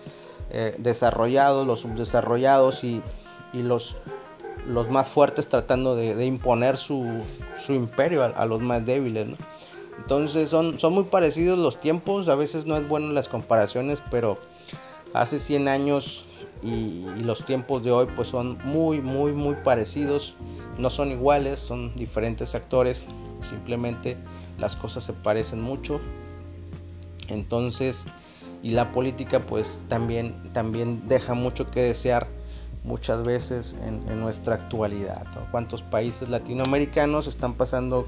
eh, 0.51 0.75
desarrollados, 0.79 1.65
los 1.65 1.79
subdesarrollados 1.83 2.83
y, 2.83 3.01
y 3.53 3.63
los 3.63 3.97
los 4.67 4.91
más 4.91 5.07
fuertes 5.07 5.49
tratando 5.49 5.95
de, 5.95 6.27
imponer 6.27 6.79
su, 6.79 7.23
imperio 7.69 8.25
a, 8.25 8.45
los 8.47 8.61
más 8.61 8.85
débiles. 8.85 9.29
Entonces 9.99 10.51
son, 10.51 10.81
son 10.81 10.95
muy 10.95 11.05
parecidos 11.05 11.61
los 11.61 11.79
tiempos, 11.79 12.29
a 12.29 12.35
veces 12.35 12.67
no 12.67 12.77
es 12.77 12.89
bueno 12.89 13.13
las 13.13 13.29
comparaciones, 13.29 14.03
pero 14.11 14.39
hace 15.15 15.39
100 15.39 15.69
años 15.69 16.25
y, 16.63 17.05
los 17.21 17.45
tiempos 17.45 17.83
de 17.83 17.91
hoy 17.91 18.07
pues 18.15 18.29
son 18.29 18.59
muy, 18.65 19.01
muy, 19.01 19.33
muy 19.33 19.55
parecidos. 19.57 20.37
No 20.79 20.91
son 20.91 21.11
iguales, 21.11 21.59
son 21.59 21.95
diferentes 21.97 22.55
actores, 22.55 23.05
simplemente 23.41 24.17
las 24.59 24.77
cosas 24.77 25.05
se 25.05 25.13
parecen 25.13 25.61
mucho. 25.61 26.01
Entonces, 27.29 28.07
y 28.63 28.71
la 28.71 28.93
política 28.93 29.41
pues 29.41 29.85
también, 29.89 30.53
también 30.53 31.09
deja 31.09 31.35
mucho 31.35 31.71
que 31.71 31.83
desear 31.83 32.29
muchas 32.85 33.25
veces 33.25 33.77
en, 33.85 34.21
nuestra 34.21 34.55
actualidad. 34.55 35.27
¿Cuántos 35.51 35.83
países 35.83 36.29
latinoamericanos 36.29 37.27
están 37.27 37.55
pasando 37.55 38.07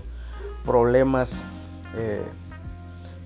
problemas, 0.64 1.44
eh, 1.96 2.22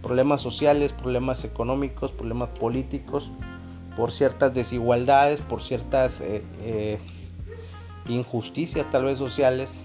problemas 0.00 0.40
sociales, 0.40 0.92
problemas 0.92 1.44
económicos, 1.44 2.10
problemas 2.10 2.48
políticos, 2.50 3.30
por 3.96 4.12
ciertas 4.12 4.54
desigualdades, 4.54 5.40
por 5.40 5.62
ciertas 5.62 6.20
eh, 6.20 6.42
eh, 6.62 6.98
injusticias 8.08 8.90
tal 8.90 9.04
vez 9.04 9.18
sociales 9.18 9.76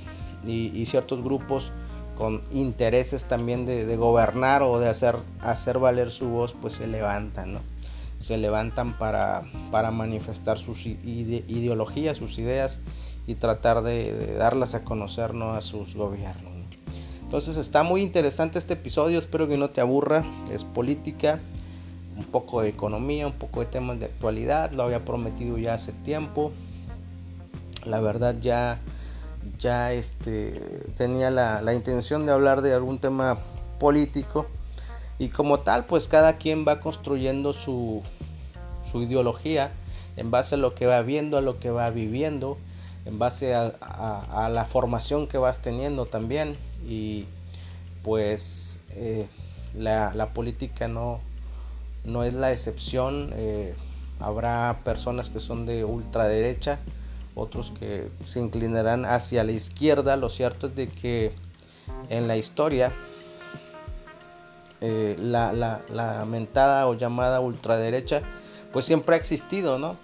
y, 0.46 0.86
ciertos 0.86 1.24
grupos 1.24 1.72
con 2.18 2.42
intereses 2.52 3.26
también 3.26 3.66
de, 3.66 3.86
de, 3.86 3.98
gobernar 3.98 4.64
o 4.64 4.80
de 4.80 4.90
hacer, 4.90 5.18
hacer 5.42 5.78
valer 5.78 6.10
su 6.10 6.30
voz, 6.30 6.54
pues 6.54 6.76
se 6.76 6.88
levantan, 6.88 7.54
¿no? 7.54 7.60
se 8.20 8.38
levantan 8.38 8.98
para, 8.98 9.44
para 9.72 9.92
manifestar 9.92 10.58
sus 10.58 10.86
ideologías, 10.86 12.18
sus 12.18 12.40
ideas 12.40 12.80
y 13.28 13.36
tratar 13.36 13.84
de, 13.84 14.36
darlas 14.38 14.74
a 14.74 14.84
conocer 14.84 15.32
a 15.36 15.62
sus 15.62 15.96
gobiernos. 15.96 16.54
Entonces 17.22 17.58
está 17.58 17.84
muy 17.84 18.02
interesante 18.02 18.58
este 18.58 18.76
episodio, 18.76 19.20
espero 19.20 19.50
que 19.50 19.58
no 19.58 19.70
te 19.70 19.82
aburra, 19.82 20.26
es 20.50 20.64
política, 20.64 21.40
un 22.18 22.26
poco 22.26 22.62
de 22.62 22.70
economía, 22.70 23.28
un 23.28 23.34
poco 23.34 23.60
de 23.60 23.68
temas 23.68 24.00
de 24.00 24.08
actualidad, 24.08 24.72
lo 24.72 24.84
había 24.84 25.06
prometido 25.06 25.58
ya 25.58 25.76
hace 25.76 25.92
tiempo, 25.94 26.52
la 27.86 28.00
verdad 28.00 28.36
ya, 28.42 28.80
ya 29.60 29.94
este, 29.94 30.84
tenía 30.98 31.32
la, 31.32 31.62
la 31.62 31.74
intención 31.74 32.26
de 32.26 32.32
hablar 32.32 32.62
de 32.62 32.74
algún 32.74 33.00
tema 33.00 33.38
político, 33.80 34.48
y 35.20 35.30
como 35.30 35.60
tal, 35.60 35.86
pues 35.86 36.08
cada 36.08 36.38
quien 36.38 36.66
va 36.68 36.80
construyendo 36.80 37.54
su, 37.54 38.04
su 38.84 39.02
ideología 39.02 39.72
en 40.16 40.32
base 40.32 40.56
a 40.56 40.58
lo 40.58 40.76
que 40.76 40.86
va 40.86 41.02
viendo, 41.02 41.38
a 41.38 41.42
lo 41.42 41.60
que 41.60 41.72
va 41.72 41.90
viviendo, 41.90 42.58
en 43.06 43.18
base 43.18 43.56
a, 43.56 44.50
la 44.52 44.66
formación 44.66 45.28
que 45.28 45.38
vas 45.38 45.62
teniendo 45.62 46.06
también. 46.06 46.56
Y 46.88 47.26
pues 48.04 48.80
eh, 48.92 49.28
la, 49.74 50.30
política 50.34 50.88
no, 50.88 51.20
no 52.08 52.24
es 52.24 52.34
la 52.34 52.52
excepción. 52.52 53.32
Eh, 53.36 53.76
habrá 54.20 54.80
personas 54.84 55.30
que 55.30 55.40
son 55.40 55.66
de 55.68 55.86
ultraderecha, 55.86 56.80
otros 57.36 57.72
que 57.80 58.08
se 58.26 58.40
inclinarán 58.40 59.06
hacia 59.06 59.44
la 59.44 59.52
izquierda. 59.52 60.16
Lo 60.16 60.30
cierto 60.30 60.66
es 60.66 60.76
de 60.76 60.88
que 60.88 61.34
en 62.10 62.28
la 62.28 62.38
historia 62.38 62.92
eh, 64.80 65.16
la, 65.20 65.52
la, 65.54 66.26
mentada 66.26 66.88
o 66.88 66.94
llamada 66.94 67.40
ultraderecha, 67.40 68.22
pues 68.72 68.86
siempre 68.86 69.16
ha 69.16 69.18
existido, 69.18 69.80
¿no? 69.80 69.98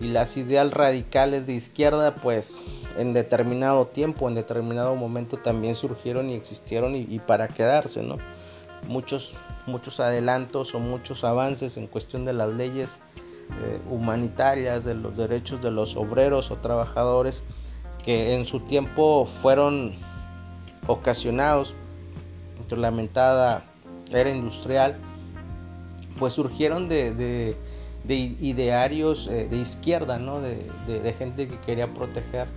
Y 0.00 0.08
las 0.08 0.36
ideas 0.36 0.72
radicales 0.72 1.46
de 1.46 1.54
izquierda, 1.54 2.14
pues 2.16 2.58
en 2.98 3.14
determinado 3.14 3.86
tiempo, 3.86 4.28
en 4.28 4.34
determinado 4.34 4.94
momento 4.94 5.38
también 5.38 5.74
surgieron 5.74 6.30
y 6.30 6.34
existieron 6.34 6.94
y, 6.94 7.18
para 7.18 7.48
quedarse, 7.48 8.02
¿no? 8.02 8.18
Muchos, 8.86 9.34
muchos 9.66 10.00
adelantos 10.00 10.74
o 10.74 10.80
muchos 10.80 11.24
avances 11.24 11.76
en 11.76 11.86
cuestión 11.86 12.24
de 12.24 12.32
las 12.32 12.52
leyes 12.52 13.00
eh, 13.62 13.80
humanitarias, 13.90 14.84
de 14.84 14.94
los 14.94 15.16
derechos 15.16 15.62
de 15.62 15.70
los 15.70 15.96
obreros 15.96 16.50
o 16.50 16.56
trabajadores, 16.56 17.44
que 18.04 18.34
en 18.34 18.46
su 18.46 18.60
tiempo 18.60 19.26
fueron 19.26 19.94
ocasionados 20.86 21.74
entre 22.60 22.78
la 22.78 22.90
mentada 22.90 23.64
era 24.12 24.30
industrial, 24.30 24.96
pues 26.18 26.34
surgieron 26.34 26.88
de, 26.88 27.56
idearios 28.08 29.28
eh, 29.28 29.48
de 29.48 29.56
izquierda, 29.56 30.18
¿no? 30.18 30.40
de, 30.40 31.14
gente 31.18 31.48
que 31.48 31.58
quería 31.58 31.92
proteger 31.92 32.48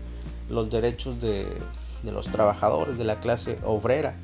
los 0.49 0.69
derechos 0.69 1.21
de, 1.21 1.47
los 2.03 2.27
trabajadores, 2.27 2.97
de 2.97 3.03
la 3.03 3.19
clase 3.19 3.57
obrera, 3.63 4.15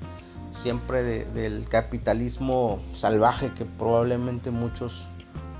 siempre 0.55 1.03
del 1.03 1.67
capitalismo 1.67 2.79
salvaje 2.93 3.53
que 3.53 3.65
probablemente 3.65 4.51
muchos 4.51 5.09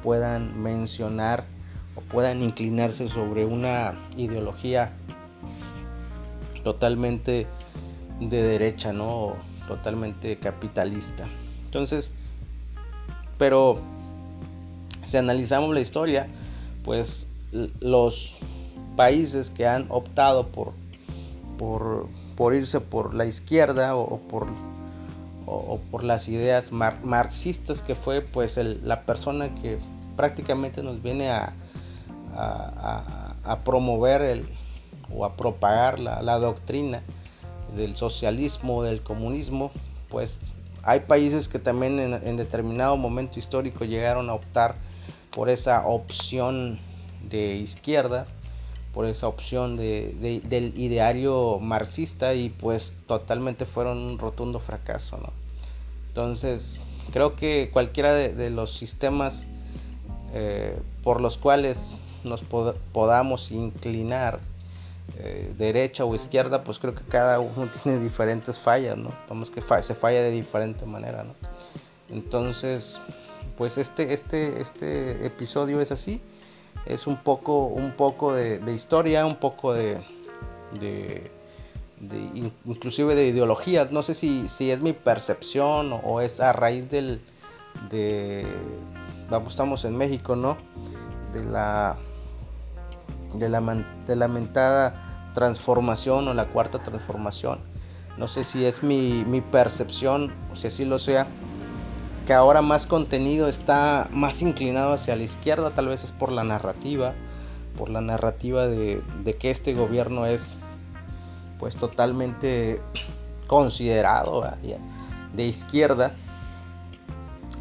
puedan 0.02 0.62
mencionar 0.62 1.46
o 1.96 2.02
puedan 2.02 2.42
inclinarse 2.42 3.08
sobre 3.08 3.46
una 3.46 3.94
ideología 4.18 4.94
totalmente 6.64 7.48
de 8.20 8.44
derecha, 8.44 8.94
¿no? 8.94 9.36
totalmente 9.68 10.38
capitalista. 10.38 11.26
Entonces, 11.66 12.12
pero 13.38 13.80
si 15.04 15.18
analizamos 15.18 15.74
la 15.74 15.82
historia, 15.82 16.28
pues 16.84 17.28
los 17.80 18.36
países 18.96 19.50
que 19.50 19.68
han 19.68 19.88
optado 19.90 20.48
por, 20.48 20.74
por, 21.58 22.54
irse 22.54 22.80
por 22.80 23.14
la 23.14 23.26
izquierda 23.26 23.96
o, 23.96 24.20
por, 24.20 24.48
o, 25.46 25.80
por 25.92 26.04
las 26.04 26.28
ideas 26.28 26.72
marxistas 26.72 27.82
que 27.82 27.96
fue 27.96 28.22
pues 28.22 28.58
la 28.58 29.02
persona 29.02 29.54
que 29.56 29.80
prácticamente 30.16 30.82
nos 30.82 31.02
viene 31.02 31.32
a, 31.32 31.54
promover 33.64 34.22
el, 34.22 34.46
o 35.14 35.26
a 35.26 35.36
propagar 35.36 36.00
la, 36.00 36.40
doctrina 36.40 37.02
del 37.76 37.96
socialismo, 37.96 38.84
del 38.84 39.02
comunismo, 39.02 39.72
pues 40.10 40.40
hay 40.84 41.02
países 41.02 41.48
que 41.48 41.60
también 41.60 42.00
en, 42.00 42.38
determinado 42.38 42.98
momento 42.98 43.40
histórico 43.40 43.86
llegaron 43.86 44.30
a 44.30 44.34
optar 44.34 44.76
por 45.32 45.50
esa 45.50 45.86
opción 45.86 46.80
de 47.30 47.56
izquierda, 47.56 48.28
por 48.96 49.06
esa 49.06 49.28
opción 49.28 49.76
de, 49.76 50.42
del 50.46 50.80
ideario 50.80 51.60
marxista 51.60 52.34
y 52.34 52.48
pues 52.48 52.96
totalmente 53.08 53.66
fueron 53.66 53.98
un 53.98 54.18
rotundo 54.18 54.62
fracaso. 54.62 55.18
¿no? 55.18 55.34
Entonces 56.08 56.80
creo 57.12 57.36
que 57.36 57.70
cualquiera 57.74 58.14
de, 58.14 58.50
los 58.50 58.72
sistemas 58.72 59.48
eh, 60.34 60.80
por 61.04 61.20
los 61.20 61.38
cuales 61.38 61.98
nos 62.24 62.42
podamos 62.94 63.52
inclinar 63.52 64.40
eh, 65.20 65.54
derecha 65.58 66.06
o 66.06 66.16
izquierda, 66.16 66.64
pues 66.64 66.80
creo 66.80 66.96
que 66.96 67.04
cada 67.04 67.42
uno 67.42 67.70
tiene 67.84 68.00
diferentes 68.00 68.58
fallas, 68.58 68.98
¿no? 68.98 69.12
Vamos 69.28 69.52
que 69.52 69.62
se 69.82 69.94
falla 69.94 70.22
de 70.22 70.32
diferente 70.32 70.86
manera, 70.86 71.24
¿no? 71.24 71.36
Entonces, 72.10 73.02
pues 73.58 73.78
este, 73.78 74.14
este, 74.14 74.62
este 74.62 75.26
episodio 75.26 75.82
es 75.82 75.92
así. 75.92 76.22
Es 76.86 77.08
un 77.08 77.18
poco, 77.18 77.66
un 77.66 77.92
poco 77.92 78.34
de, 78.34 78.60
historia, 78.74 79.26
un 79.26 79.38
poco 79.38 79.74
de, 79.74 80.00
de, 80.80 81.32
inclusive 82.66 83.16
de 83.16 83.28
ideología. 83.28 83.88
No 83.90 84.04
sé 84.04 84.14
si, 84.14 84.48
si 84.48 84.72
es 84.72 84.82
mi 84.82 84.94
percepción 84.94 86.00
o, 86.04 86.22
es 86.22 86.40
a 86.40 86.54
raíz 86.54 86.90
del, 86.90 87.22
de, 87.90 88.46
vamos, 89.30 89.54
estamos 89.54 89.84
en 89.86 89.98
México, 89.98 90.36
¿no? 90.36 90.58
De 91.34 91.44
la, 91.44 91.98
de 93.34 93.50
la, 93.50 93.86
de 94.06 94.16
lamentada 94.16 95.32
transformación 95.34 96.28
o 96.28 96.34
la 96.34 96.46
cuarta 96.46 96.84
transformación. 96.84 97.60
No 98.18 98.28
sé 98.28 98.44
si 98.44 98.64
es 98.66 98.84
mi, 98.84 99.26
mi 99.26 99.42
percepción 99.42 100.32
o 100.52 100.56
si 100.56 100.68
así 100.68 100.86
lo 100.86 101.00
sea 101.00 101.28
que 102.26 102.34
ahora 102.34 102.62
más 102.62 102.88
contenido 102.88 103.48
está 103.48 104.08
más 104.12 104.42
inclinado 104.42 104.94
hacia 104.94 105.16
la 105.16 105.24
izquierda, 105.24 105.72
tal 105.72 105.88
vez 105.88 106.04
es 106.04 106.12
por 106.12 106.32
la 106.32 106.44
narrativa, 106.44 107.14
por 107.78 107.90
la 107.90 108.02
narrativa 108.02 108.68
de, 108.68 109.02
que 109.40 109.52
este 109.52 109.74
gobierno 109.74 110.26
es 110.26 110.56
pues 111.60 111.78
totalmente 111.78 112.82
considerado 113.48 114.44
de 115.34 115.46
izquierda. 115.46 116.14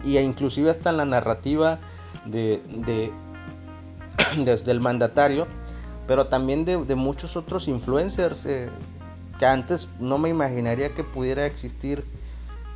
Y 0.03 0.19
inclusive 0.19 0.71
hasta 0.71 0.91
en 0.91 0.99
la 0.99 1.05
narrativa 1.05 1.79
de, 2.25 3.13
mandatario 4.81 5.47
pero 6.07 6.27
también 6.27 6.65
de, 6.65 6.95
muchos 6.95 7.37
otros 7.37 7.69
influencers 7.69 8.45
eh, 8.47 8.69
que 9.39 9.47
antes 9.47 9.89
no 10.01 10.19
me 10.19 10.29
imaginaría 10.29 10.95
que 10.95 11.03
pudiera 11.03 11.47
existir 11.47 12.05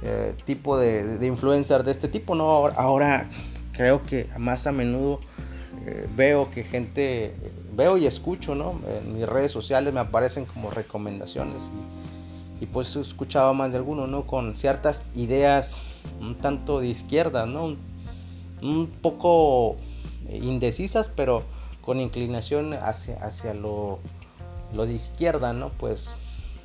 eh, 0.03 0.35
tipo 0.45 0.79
de, 0.79 1.19
de, 1.19 1.27
influencer 1.27 1.83
de 1.83 1.91
este 1.91 2.07
tipo, 2.07 2.37
¿no? 2.37 2.67
Ahora, 2.69 3.29
creo 3.73 4.05
que 4.07 4.29
más 4.39 4.67
a 4.69 4.73
menudo 4.73 5.19
eh, 5.87 6.09
veo 6.15 6.51
que 6.51 6.63
gente, 6.63 7.35
veo 7.73 7.97
y 7.97 8.07
escucho, 8.07 8.55
¿no? 8.55 8.79
En 8.87 9.15
mis 9.15 9.29
redes 9.29 9.51
sociales 9.51 9.93
me 9.93 10.01
aparecen 10.01 10.45
como 10.45 10.71
recomendaciones 10.71 11.71
y, 12.61 12.67
pues 12.67 12.95
he 12.95 13.01
escuchado 13.01 13.55
más 13.55 13.73
de 13.73 13.79
alguno, 13.79 14.07
¿no? 14.07 14.27
Con 14.27 14.57
ciertas 14.57 15.03
ideas 15.17 15.81
un 16.21 16.37
tanto 16.37 16.81
de 16.81 16.89
izquierda, 16.89 17.47
¿no? 17.47 17.77
Un, 18.63 18.91
poco 19.03 19.77
indecisas, 20.31 21.09
pero 21.09 21.43
con 21.81 22.01
inclinación 22.01 22.75
hacia, 22.75 23.17
hacia 23.25 23.55
lo, 23.55 23.99
lo 24.75 24.87
de 24.87 24.93
izquierda, 24.93 25.53
¿no? 25.53 25.71
Pues 25.71 26.17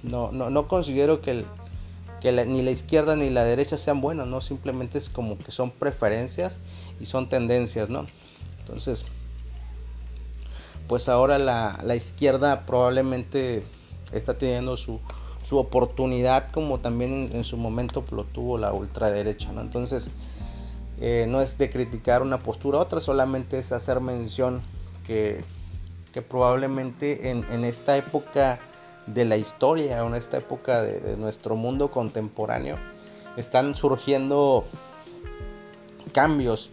no, 0.03 0.31
no, 0.31 0.49
no 0.49 0.67
considero 0.67 1.21
que 1.21 1.31
el, 1.31 1.45
que 2.23 2.31
ni 2.45 2.61
la 2.61 2.71
izquierda 2.71 3.17
ni 3.17 3.29
la 3.29 3.43
derecha 3.43 3.77
sean 3.77 3.99
buenas, 3.99 4.25
¿no? 4.27 4.39
Simplemente 4.39 4.97
es 4.97 5.09
como 5.09 5.37
que 5.37 5.51
son 5.51 5.71
preferencias 5.71 6.61
y 7.01 7.05
son 7.05 7.27
tendencias, 7.27 7.89
¿no? 7.89 8.07
Entonces, 8.59 9.05
pues 10.87 11.09
ahora 11.09 11.37
la, 11.37 11.95
izquierda 11.97 12.65
probablemente 12.65 13.65
está 14.13 14.37
teniendo 14.37 14.77
su, 14.77 15.01
oportunidad 15.51 16.49
como 16.51 16.79
también 16.79 17.29
en, 17.33 17.43
su 17.43 17.57
momento 17.57 18.05
lo 18.11 18.23
tuvo 18.23 18.57
la 18.57 18.71
ultraderecha, 18.71 19.51
¿no? 19.51 19.59
Entonces, 19.59 20.09
eh, 21.01 21.25
no 21.27 21.41
es 21.41 21.57
de 21.57 21.69
criticar 21.69 22.21
una 22.21 22.39
postura 22.39 22.79
otra, 22.79 23.01
solamente 23.01 23.59
es 23.59 23.73
hacer 23.73 23.99
mención 23.99 24.61
que, 25.05 25.43
que 26.13 26.21
probablemente 26.21 27.31
en, 27.31 27.43
en 27.51 27.65
esta 27.65 27.97
época 27.97 28.61
de 29.07 29.25
la 29.25 29.37
historia, 29.37 29.99
en 29.99 30.15
esta 30.15 30.37
época 30.37 30.81
de, 30.81 31.17
nuestro 31.17 31.55
mundo 31.55 31.91
contemporáneo, 31.91 32.77
están 33.37 33.75
surgiendo 33.75 34.65
cambios 36.13 36.69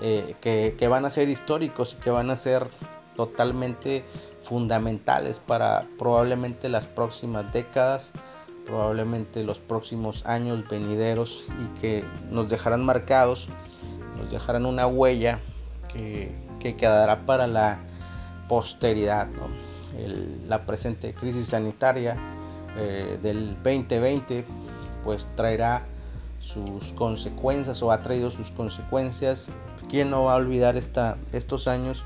eh, 0.00 0.36
que, 0.40 0.88
van 0.88 1.04
a 1.04 1.10
ser 1.10 1.28
históricos 1.28 1.96
y 1.98 2.02
que 2.02 2.10
van 2.10 2.30
a 2.30 2.36
ser 2.36 2.66
totalmente 3.16 4.04
fundamentales 4.42 5.40
para 5.40 5.86
probablemente 5.98 6.68
las 6.68 6.86
próximas 6.86 7.52
décadas, 7.52 8.12
probablemente 8.64 9.42
los 9.42 9.58
próximos 9.58 10.24
años 10.24 10.68
venideros 10.68 11.44
y 11.60 11.80
que 11.80 12.04
nos 12.30 12.48
dejarán 12.48 12.84
marcados, 12.84 13.48
nos 14.16 14.30
dejarán 14.30 14.66
una 14.66 14.86
huella 14.86 15.40
que, 15.92 16.32
que 16.60 16.76
quedará 16.76 17.26
para 17.26 17.46
la 17.46 17.80
posteridad. 18.48 19.28
La 20.46 20.66
presente 20.66 21.14
crisis 21.14 21.48
sanitaria 21.48 22.16
eh, 22.76 23.18
del 23.22 23.54
2020 23.62 24.44
pues 25.02 25.28
traerá 25.34 25.86
sus 26.40 26.92
consecuencias 26.92 27.82
o 27.82 27.90
ha 27.90 28.02
traído 28.02 28.30
sus 28.30 28.50
consecuencias. 28.50 29.50
¿Quién 29.88 30.10
no 30.10 30.24
va 30.24 30.34
a 30.34 30.36
olvidar 30.36 30.76
esta, 30.76 31.16
estos 31.32 31.66
años? 31.66 32.04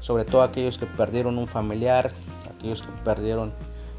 Sobre 0.00 0.24
todo 0.24 0.42
aquellos 0.42 0.78
que 0.78 0.86
perdieron 0.86 1.38
un 1.38 1.46
familiar, 1.46 2.12
aquellos 2.54 2.82
que 2.82 2.92
perdieron 3.04 3.52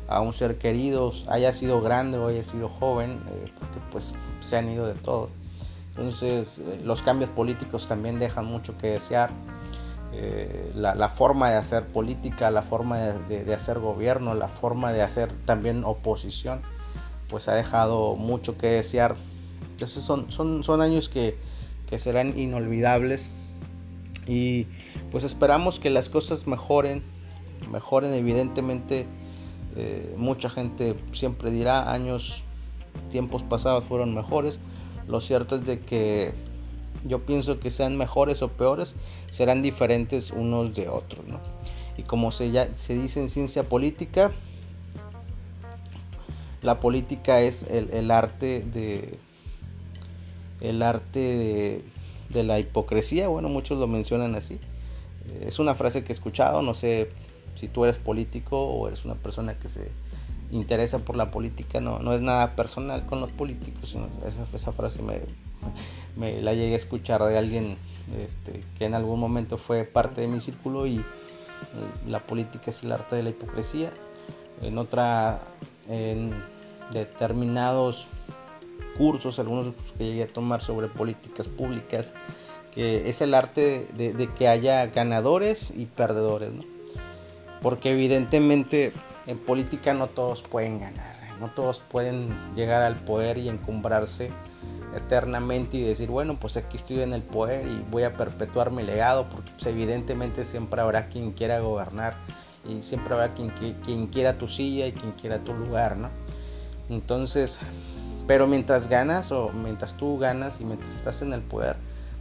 a 0.07 0.21
un 0.21 0.33
ser 0.33 0.57
querido, 0.57 1.11
haya 1.27 1.51
sido 1.51 1.81
grande 1.81 2.17
o 2.17 2.27
haya 2.27 2.43
sido 2.43 2.69
joven, 2.69 3.19
eh, 3.29 3.51
porque 3.59 3.79
pues 3.91 4.13
se 4.39 4.57
han 4.57 4.69
ido 4.69 4.85
de 4.87 4.93
todo. 4.93 5.29
Entonces 5.89 6.59
eh, 6.59 6.81
los 6.83 7.01
cambios 7.01 7.29
políticos 7.29 7.87
también 7.87 8.19
dejan 8.19 8.45
mucho 8.45 8.77
que 8.77 8.87
desear. 8.87 9.31
Eh, 10.17 10.71
la, 10.75 11.10
forma 11.10 11.49
de 11.49 11.58
hacer 11.58 11.88
política, 11.88 12.49
la 12.49 12.62
forma 12.62 12.99
de, 12.99 13.54
hacer 13.54 13.80
gobierno, 13.80 14.34
la 14.34 14.47
forma 14.47 14.93
de 14.93 15.01
hacer 15.01 15.30
también 15.45 15.84
oposición, 15.84 16.62
pues 17.30 17.49
ha 17.49 17.54
dejado 17.54 18.15
mucho 18.15 18.58
que 18.58 18.67
desear. 18.67 19.17
Entonces 19.71 20.06
son, 20.06 20.32
son, 20.32 20.63
son 20.63 20.82
años 20.82 21.10
que, 21.10 21.38
serán 21.97 22.38
inolvidables 22.38 23.30
y 24.28 24.67
pues 25.12 25.23
esperamos 25.23 25.80
que 25.80 25.89
las 25.89 26.10
cosas 26.10 26.45
mejoren, 26.45 27.04
mejoren 27.71 28.13
evidentemente. 28.13 29.08
Eh, 29.78 30.13
mucha 30.17 30.49
gente 30.49 30.95
siempre 31.12 31.51
dirá 31.51 31.91
años, 31.91 32.43
tiempos 33.12 33.43
pasados 33.43 33.84
fueron 33.84 34.13
mejores. 34.15 34.60
Lo 35.08 35.19
cierto 35.19 35.56
es 35.56 35.65
de 35.65 35.80
que 35.82 36.34
yo 37.03 37.19
pienso 37.25 37.60
que 37.60 37.71
sean 37.71 37.97
mejores 37.97 38.41
o 38.41 38.49
peores, 38.49 38.95
serán 39.31 39.62
diferentes 39.62 40.31
unos 40.31 40.75
de 40.75 40.89
otros. 40.89 41.25
¿no? 41.27 41.39
Y 41.97 42.03
como 42.03 42.31
se, 42.31 42.51
ya, 42.51 42.69
se 42.77 42.93
dice 42.95 43.19
en 43.19 43.29
ciencia 43.29 43.63
política, 43.63 44.31
la 46.62 46.79
política 46.79 47.41
es 47.41 47.63
el, 47.69 48.10
arte 48.12 48.62
de 48.62 49.19
el 50.62 50.81
arte 50.81 51.84
de, 52.29 52.43
la 52.43 52.60
hipocresía, 52.60 53.27
bueno, 53.27 53.49
muchos 53.49 53.77
lo 53.79 53.88
mencionan 53.88 54.36
así. 54.36 54.60
Es 55.41 55.60
una 55.60 55.75
frase 55.75 56.03
que 56.03 56.12
he 56.12 56.15
escuchado, 56.15 56.62
no 56.62 56.73
sé 56.73 57.10
si 57.55 57.67
tú 57.67 57.84
eres 57.86 57.97
político 57.97 58.62
o 58.62 58.88
eres 58.88 59.05
una 59.05 59.15
persona 59.15 59.58
que 59.58 59.67
se 59.67 59.91
interesa 60.51 60.99
por 60.99 61.15
la 61.15 61.31
política, 61.31 61.79
no, 61.79 61.99
no 61.99 62.13
es 62.13 62.21
nada 62.21 62.55
personal 62.55 63.05
con 63.05 63.19
los 63.19 63.31
políticos, 63.31 63.89
sino 63.89 64.08
esa, 64.25 64.45
esa 64.53 64.71
frase 64.71 65.01
me, 65.01 65.21
me 66.15 66.41
la 66.41 66.53
llegué 66.53 66.73
a 66.73 66.77
escuchar 66.77 67.23
de 67.23 67.38
alguien 67.38 67.77
este, 68.23 68.62
que 68.77 68.86
en 68.86 68.93
algún 68.93 69.19
momento 69.19 69.58
fue 69.58 69.84
parte 69.84 70.21
de 70.21 70.27
mi 70.27 70.39
círculo 70.39 70.86
y 70.86 71.03
la 72.08 72.19
política 72.19 72.65
es 72.67 72.84
el 72.84 72.91
arte 72.91 73.15
de 73.15 73.23
la 73.23 73.29
hipocresía. 73.29 73.91
En 74.62 74.77
otra, 74.77 75.41
en 75.89 76.31
determinados 76.91 78.08
cursos, 78.97 79.39
algunos 79.39 79.73
que 79.97 80.05
llegué 80.05 80.23
a 80.23 80.27
tomar 80.27 80.62
sobre 80.62 80.88
políticas 80.88 81.47
públicas, 81.47 82.13
que 82.73 83.10
es 83.10 83.21
el 83.21 83.34
arte 83.34 83.88
de, 83.95 84.29
que 84.38 84.47
haya 84.47 84.86
ganadores 84.88 85.71
y 85.71 85.86
perdedores, 85.86 86.53
Porque 87.62 87.91
evidentemente 87.91 88.93
en 89.27 89.38
política 89.38 89.93
no 89.93 90.07
todos 90.07 90.43
pueden 90.43 90.79
ganar, 90.79 91.15
no 91.39 91.49
todos 91.49 91.79
pueden 91.79 92.29
llegar 92.55 92.81
al 92.81 92.95
poder 92.95 93.38
y 93.38 93.49
encumbrarse 93.49 94.31
eternamente 94.95 95.77
y 95.77 95.83
decir, 95.83 96.09
bueno, 96.09 96.38
pues 96.39 96.57
aquí 96.57 96.77
estoy 96.77 97.01
en 97.01 97.13
el 97.13 97.21
poder 97.21 97.67
y 97.67 97.83
voy 97.91 98.03
a 98.03 98.15
perpetuar 98.15 98.71
mi 98.71 98.83
legado, 98.83 99.27
porque 99.29 99.51
pues, 99.51 99.65
evidentemente 99.67 100.45
siempre 100.45 100.81
habrá 100.81 101.07
quien 101.07 101.31
quiera 101.33 101.59
gobernar 101.59 102.15
y 102.67 102.81
siempre 102.81 103.13
habrá 103.13 103.33
quien, 103.33 103.49
quien 103.83 104.07
quiera 104.07 104.38
tu 104.38 104.47
silla 104.47 104.88
y 104.88 104.93
quien 104.93 105.11
quiera 105.11 105.39
tu 105.39 105.53
lugar, 105.53 105.97
¿no? 105.97 106.09
Entonces, 106.89 107.59
pero 108.27 108.47
mientras 108.47 108.88
ganas 108.88 109.31
o 109.31 109.49
mientras 109.49 109.97
tú 109.97 110.17
ganas 110.17 110.61
y 110.61 110.65
mientras 110.65 110.93
estás 110.93 111.21
en 111.21 111.33
el 111.33 111.41
poder, 111.41 111.75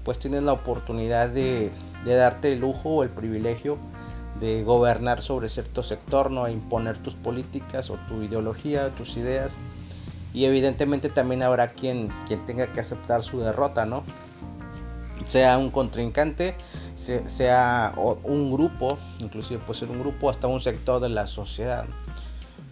pues 0.05 0.19
tienes 0.19 0.43
la 0.43 0.53
oportunidad 0.53 1.29
de, 1.29 1.71
de 2.05 2.15
darte 2.15 2.53
el 2.53 2.61
lujo 2.61 2.91
o 2.91 3.03
el 3.03 3.11
privilegio 3.11 3.79
de 4.41 4.65
gobernar 4.65 5.23
sobre 5.23 5.49
cierto 5.49 5.83
sector, 5.83 6.31
¿no? 6.31 6.49
Imponer 6.49 6.99
tus 6.99 7.15
políticas 7.15 7.91
o 7.91 7.95
tu 8.09 8.23
ideología, 8.23 8.91
tus 8.95 9.17
ideas 9.17 9.57
y 10.35 10.45
evidentemente 10.45 11.09
también 11.09 11.45
habrá 11.45 11.73
quien, 11.73 12.09
quien 12.27 12.45
tenga 12.45 12.73
que 12.73 12.81
aceptar 12.81 13.23
su 13.23 13.39
derrota, 13.41 13.87
¿no? 13.87 14.03
Sea 15.27 15.57
un 15.57 15.71
contrincante, 15.71 16.57
sea 16.95 17.95
un 17.97 18.53
grupo, 18.53 18.99
inclusive 19.21 19.61
puede 19.61 19.79
ser 19.79 19.91
un 19.91 20.01
grupo, 20.01 20.29
hasta 20.29 20.49
un 20.49 20.61
sector 20.61 21.01
de 21.01 21.09
la 21.09 21.29
sociedad, 21.29 21.87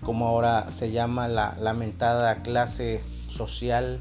como 0.02 0.26
ahora 0.26 0.70
se 0.72 0.90
llama 0.90 1.28
la 1.28 1.56
lamentada 1.58 2.42
clase 2.42 3.02
social, 3.28 4.00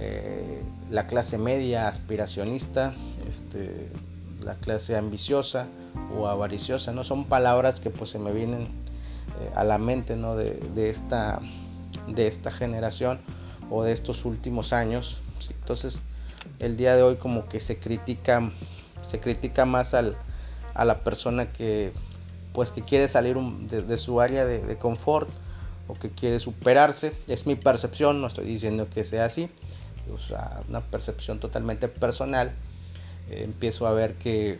eh, 0.00 0.62
la 0.90 1.06
clase 1.06 1.36
media 1.36 1.88
aspiracionista, 1.88 2.94
este, 3.28 3.90
la 4.40 4.54
clase 4.54 4.96
ambiciosa 4.96 5.66
o 6.16 6.26
avariciosa, 6.26 6.92
¿no? 6.92 7.04
Son 7.04 7.24
palabras 7.24 7.80
que 7.80 7.90
pues 7.90 8.10
se 8.10 8.18
me 8.18 8.32
vienen 8.32 8.62
eh, 8.62 9.50
a 9.54 9.64
la 9.64 9.78
mente, 9.78 10.16
¿no? 10.16 10.36
De, 10.36 10.90
esta, 10.90 11.40
de 12.06 12.26
esta 12.26 12.50
generación 12.50 13.20
o 13.70 13.82
de 13.82 13.92
estos 13.92 14.24
últimos 14.24 14.72
años. 14.72 15.20
Entonces, 15.50 16.00
el 16.60 16.76
día 16.76 16.96
de 16.96 17.02
hoy 17.02 17.16
como 17.16 17.46
que 17.46 17.60
se 17.60 17.78
critica, 17.78 18.50
se 19.06 19.20
critica 19.20 19.64
más 19.64 19.94
al, 19.94 20.16
a 20.74 20.84
la 20.84 21.00
persona 21.00 21.52
que 21.52 21.92
pues 22.52 22.72
que 22.72 22.82
quiere 22.82 23.06
salir 23.06 23.36
de, 23.36 23.96
su 23.98 24.20
área 24.20 24.44
de, 24.44 24.76
confort 24.78 25.28
o 25.86 25.94
que 25.94 26.10
quiere 26.10 26.40
superarse. 26.40 27.12
Es 27.28 27.46
mi 27.46 27.54
percepción, 27.54 28.20
no 28.20 28.26
estoy 28.26 28.46
diciendo 28.46 28.88
que 28.92 29.04
sea 29.04 29.26
así, 29.26 29.48
o 30.12 30.18
sea, 30.18 30.62
una 30.68 30.80
percepción 30.80 31.38
totalmente 31.38 31.86
personal. 31.86 32.52
Eh, 33.30 33.42
empiezo 33.44 33.86
a 33.86 33.92
ver 33.92 34.14
que 34.14 34.58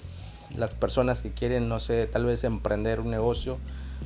las 0.56 0.74
personas 0.74 1.20
que 1.20 1.32
quieren, 1.32 1.68
no 1.68 1.80
sé, 1.80 2.06
tal 2.06 2.24
vez 2.24 2.44
emprender 2.44 3.00
un 3.00 3.11
negocio, 3.11 3.58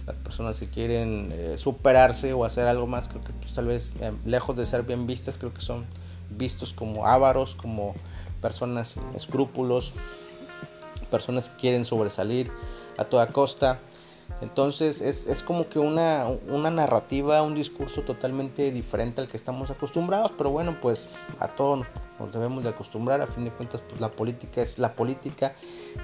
las 0.07 0.17
personas 0.17 0.59
que 0.59 0.69
quieren 0.69 1.31
eh, 1.33 1.55
superarse 1.59 2.33
o 2.33 2.45
hacer 2.45 2.67
algo 2.67 2.87
más, 2.87 3.09
creo 3.09 3.23
que 3.23 3.33
pues, 3.33 3.53
tal 3.53 3.67
vez 3.67 3.95
eh, 4.01 4.13
lejos 4.25 4.57
de 4.57 4.67
ser 4.67 4.83
bien 4.83 5.07
vistas, 5.07 5.39
creo 5.39 5.55
que 5.55 5.61
son 5.61 5.85
vistos 6.31 6.73
como 6.73 7.07
ávaros, 7.07 7.55
como 7.55 7.95
personas 8.41 8.89
sin 8.89 9.03
escrúpulos, 9.15 9.95
personas 11.11 11.49
que 11.51 11.57
quieren 11.57 11.85
sobresalir 11.85 12.51
a 12.99 13.05
toda 13.05 13.29
costa. 13.29 13.79
Entonces 14.41 15.01
es, 15.01 15.43
como 15.43 15.69
que 15.69 15.79
una, 15.79 16.27
una, 16.49 16.71
narrativa, 16.71 17.43
un 17.43 17.55
discurso 17.55 18.03
totalmente 18.03 18.73
diferente 18.73 19.21
al 19.21 19.29
que 19.29 19.37
estamos 19.37 19.71
acostumbrados, 19.71 20.33
pero 20.37 20.51
bueno, 20.51 20.79
pues 20.81 21.11
a 21.39 21.49
todos 21.49 21.87
nos 22.23 22.33
debemos 22.33 22.63
de 22.63 22.71
acostumbrar, 22.71 23.21
a 23.21 23.27
fin 23.27 23.45
de 23.45 23.51
cuentas 23.51 23.83
pues 23.89 24.01
la 24.01 24.11
política 24.11 24.63
es 24.63 24.79
la 24.79 24.95
política, 24.95 25.55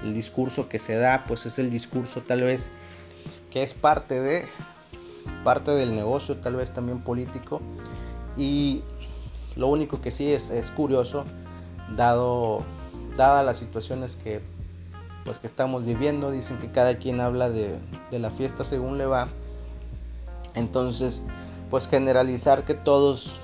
el 0.03 0.13
discurso 0.13 0.67
que 0.67 0.77
se 0.77 0.95
da 0.95 1.23
pues 1.27 1.45
es 1.45 1.59
el 1.59 1.71
discurso 1.71 2.21
tal 2.21 2.41
vez 2.43 2.69
que 3.51 3.63
es 3.63 3.73
parte 3.73 4.19
de 4.19 4.45
parte 5.43 5.71
del 5.71 5.95
negocio, 5.95 6.37
tal 6.37 6.55
vez 6.55 6.71
también 6.71 6.99
político. 7.01 7.61
Y 8.37 8.83
lo 9.55 9.67
único 9.67 10.01
que 10.01 10.11
sí 10.11 10.31
es, 10.31 10.49
es 10.49 10.71
curioso 10.71 11.23
dado 11.95 12.63
dadas 13.15 13.45
las 13.45 13.57
situaciones 13.57 14.15
que 14.15 14.41
pues 15.25 15.39
que 15.39 15.47
estamos 15.47 15.85
viviendo. 15.85 16.31
Dicen 16.31 16.59
que 16.59 16.71
cada 16.71 16.97
quien 16.97 17.21
habla 17.21 17.49
de, 17.49 17.77
de 18.11 18.19
la 18.19 18.29
fiesta 18.29 18.63
según 18.63 18.97
le 18.97 19.05
va. 19.05 19.29
Entonces 20.53 21.23
pues 21.69 21.87
generalizar 21.87 22.65
que 22.65 22.73
todos 22.73 23.39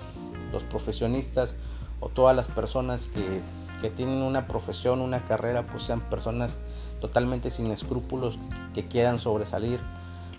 los 0.51 0.63
profesionistas 0.63 1.57
o 1.99 2.10
todas 2.10 2.36
las 2.36 2.47
personas 2.47 3.08
que, 3.08 3.41
que 3.81 3.89
tienen 3.89 4.21
una 4.21 4.47
profesión, 4.47 5.01
una 5.01 5.23
carrera, 5.25 5.65
pues 5.67 5.84
sean 5.84 6.01
personas 6.01 6.58
totalmente 7.01 7.49
sin 7.49 7.71
escrúpulos 7.71 8.39
que 8.73 8.88
quieran 8.88 9.19
sobresalir 9.19 9.79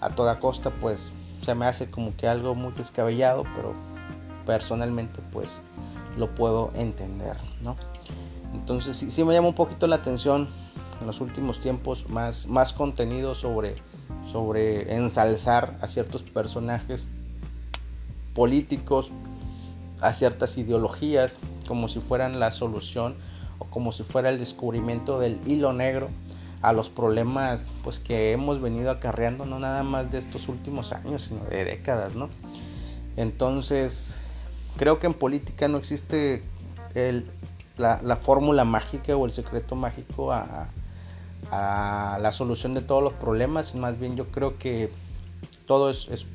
a 0.01 0.11
toda 0.11 0.41
costa, 0.41 0.71
pues 0.71 1.13
se 1.43 1.55
me 1.55 1.67
hace 1.67 1.91
como 1.91 2.17
que 2.17 2.29
algo 2.29 2.55
muy 2.55 2.73
descabellado, 2.73 3.45
pero 3.55 3.75
personalmente 4.45 5.21
pues 5.33 5.61
lo 6.17 6.35
puedo 6.35 6.73
entender, 6.75 7.37
¿no? 7.63 7.77
Entonces 8.55 8.97
sí, 8.97 9.11
sí 9.11 9.25
me 9.25 9.35
llama 9.35 9.49
un 9.49 9.55
poquito 9.55 9.87
la 9.87 9.97
atención 9.97 10.49
en 11.01 11.07
los 11.07 11.21
últimos 11.21 11.61
tiempos 11.61 12.09
más, 12.09 12.47
más 12.47 12.73
contenido 12.73 13.35
sobre, 13.35 13.77
sobre 14.31 14.95
ensalzar 14.97 15.79
a 15.83 15.89
ciertos 15.89 16.23
personajes 16.23 17.09
políticos, 18.35 19.13
a 20.01 20.13
ciertas 20.13 20.59
ideologías, 20.59 21.41
como 21.67 21.89
si 21.89 22.01
fueran 22.01 22.39
la 22.41 22.51
solución 22.51 23.17
o 23.59 23.65
como 23.67 23.93
si 23.93 24.03
fuera 24.03 24.29
el 24.29 24.39
descubrimiento 24.39 25.19
del 25.19 25.41
hilo 25.47 25.73
negro 25.73 26.09
a 26.63 26.73
los 26.73 26.89
problemas 26.89 27.71
pues 27.85 28.01
que 28.01 28.33
hemos 28.33 28.61
venido 28.61 28.91
acarreando 28.91 29.47
no 29.47 29.59
nada 29.59 29.83
más 29.83 30.11
de 30.11 30.19
estos 30.19 30.49
últimos 30.49 30.93
años 30.93 31.25
sino 31.25 31.45
de 31.45 31.65
décadas 31.65 32.15
no 32.15 32.29
entonces 33.17 34.19
creo 34.77 34.99
que 34.99 35.07
en 35.07 35.15
política 35.15 35.69
no 35.69 35.79
existe 35.79 36.43
la, 37.77 38.17
fórmula 38.17 38.65
mágica 38.65 39.17
o 39.17 39.27
el 39.27 39.33
secreto 39.33 39.75
mágico 39.75 40.33
a, 40.33 40.69
la 41.51 42.33
solución 42.33 42.75
de 42.75 42.81
todos 42.81 43.03
los 43.03 43.13
problemas. 43.13 43.75
Más 43.77 44.01
bien 44.01 44.17
yo 44.17 44.27
creo 44.33 44.59
que 44.59 44.91
todo 45.67 45.91
es, 45.91 46.27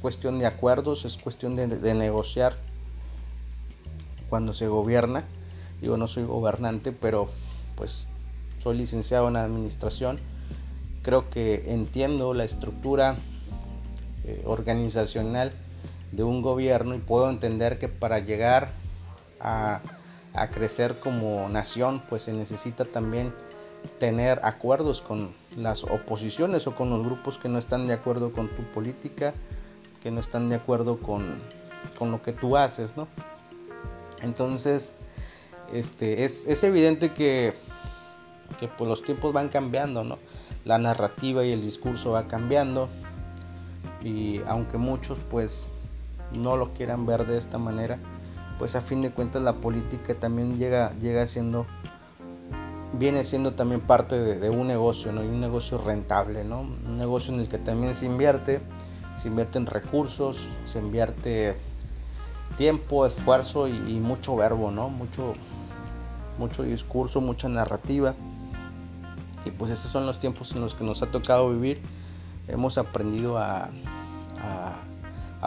cuestión 0.00 0.38
de 0.38 0.46
acuerdos 0.46 1.04
es 1.04 1.16
cuestión 1.16 1.56
de 1.56 1.94
negociar 1.94 2.54
cuando 4.34 4.52
se 4.52 4.66
gobierna 4.66 5.22
digo 5.80 5.96
no 5.96 6.08
soy 6.08 6.24
gobernante 6.24 6.90
pero 6.90 7.28
pues 7.76 8.08
soy 8.64 8.78
licenciado 8.78 9.28
en 9.28 9.36
administración, 9.36 10.16
creo 11.02 11.30
que 11.30 11.70
entiendo 11.72 12.34
la 12.34 12.42
estructura 12.42 13.14
eh, 14.24 14.42
organizacional 14.44 15.52
de 16.10 16.24
un 16.24 16.42
gobierno 16.42 16.96
y 16.96 16.98
puedo 16.98 17.30
entender 17.30 17.78
que 17.78 17.88
para 17.88 18.18
llegar 18.18 18.72
a, 19.38 19.82
crecer 20.52 20.98
como 20.98 21.48
nación, 21.48 22.02
pues 22.08 22.22
se 22.22 22.32
necesita 22.32 22.84
también 22.84 23.32
tener 24.00 24.40
acuerdos 24.42 25.00
con 25.00 25.32
las 25.56 25.84
oposiciones 25.84 26.66
o 26.66 26.74
con 26.74 26.90
los 26.90 27.04
grupos 27.04 27.38
que 27.38 27.48
no 27.48 27.58
están 27.58 27.86
de 27.86 27.94
acuerdo 27.94 28.32
con 28.32 28.48
tu 28.48 28.64
política, 28.72 29.32
que 30.02 30.10
no 30.10 30.18
están 30.18 30.48
de 30.48 30.56
acuerdo 30.56 30.98
con, 30.98 31.38
con 31.98 32.10
lo 32.10 32.20
que 32.20 32.32
tú 32.32 32.56
haces, 32.56 32.96
¿no? 32.96 33.06
Entonces, 34.24 34.94
este, 35.72 36.24
es, 36.24 36.46
es 36.46 36.64
evidente 36.64 37.12
que 37.12 37.54
que 38.58 38.68
pues 38.68 38.88
los 38.88 39.02
tiempos 39.02 39.32
van 39.32 39.48
cambiando, 39.48 40.04
¿no? 40.04 40.18
La 40.64 40.78
narrativa 40.78 41.44
y 41.44 41.52
el 41.52 41.62
discurso 41.62 42.12
va 42.12 42.26
cambiando 42.26 42.88
y 44.02 44.40
aunque 44.46 44.78
muchos 44.78 45.18
pues 45.30 45.68
no 46.32 46.56
lo 46.56 46.72
quieran 46.72 47.06
ver 47.06 47.26
de 47.26 47.38
esta 47.38 47.58
manera, 47.58 47.98
pues 48.58 48.76
a 48.76 48.80
fin 48.80 49.02
de 49.02 49.10
cuentas 49.10 49.42
la 49.42 49.54
política 49.54 50.14
también 50.14 50.56
llega, 50.56 50.90
llega 50.98 51.26
siendo, 51.26 51.66
viene 52.94 53.24
siendo 53.24 53.54
también 53.54 53.80
parte 53.80 54.18
de, 54.18 54.50
un 54.50 54.66
negocio, 54.66 55.12
¿no? 55.12 55.22
Y 55.22 55.26
un 55.26 55.40
negocio 55.40 55.78
rentable, 55.78 56.44
¿no? 56.44 56.60
Un 56.60 56.96
negocio 56.96 57.34
en 57.34 57.40
el 57.40 57.48
que 57.48 57.58
también 57.58 57.94
se 57.94 58.06
invierte, 58.06 58.60
se 59.16 59.28
invierte 59.28 59.58
en 59.58 59.66
recursos, 59.66 60.46
se 60.64 60.78
invierte 60.78 61.56
tiempo, 62.56 63.06
esfuerzo 63.06 63.68
y, 63.68 63.72
mucho 64.00 64.36
verbo, 64.36 64.70
¿no? 64.70 64.88
Mucho, 64.88 65.34
mucho 66.38 66.62
discurso, 66.62 67.20
mucha 67.20 67.48
narrativa. 67.48 68.14
Y 69.44 69.50
pues 69.50 69.70
esos 69.70 69.92
son 69.92 70.06
los 70.06 70.18
tiempos 70.20 70.52
en 70.52 70.60
los 70.60 70.74
que 70.74 70.84
nos 70.84 71.02
ha 71.02 71.06
tocado 71.06 71.50
vivir. 71.50 71.80
Hemos 72.48 72.78
aprendido 72.78 73.38
a, 73.38 73.70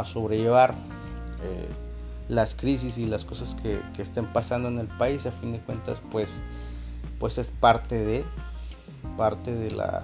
sobrellevar 0.04 0.76
eh, 1.44 1.68
las 2.30 2.54
crisis 2.54 3.00
y 3.00 3.08
las 3.08 3.26
cosas 3.26 3.56
que, 3.56 3.82
que, 3.96 4.04
estén 4.04 4.28
pasando 4.28 4.68
en 4.68 4.78
el 4.78 4.88
país. 4.88 5.26
A 5.26 5.32
fin 5.32 5.54
de 5.54 5.60
cuentas, 5.60 6.02
pues, 6.12 6.42
pues 7.20 7.38
es 7.40 7.50
parte 7.50 7.96
de, 7.96 8.24
parte 9.18 9.54
de 9.56 9.72
la, 9.72 10.04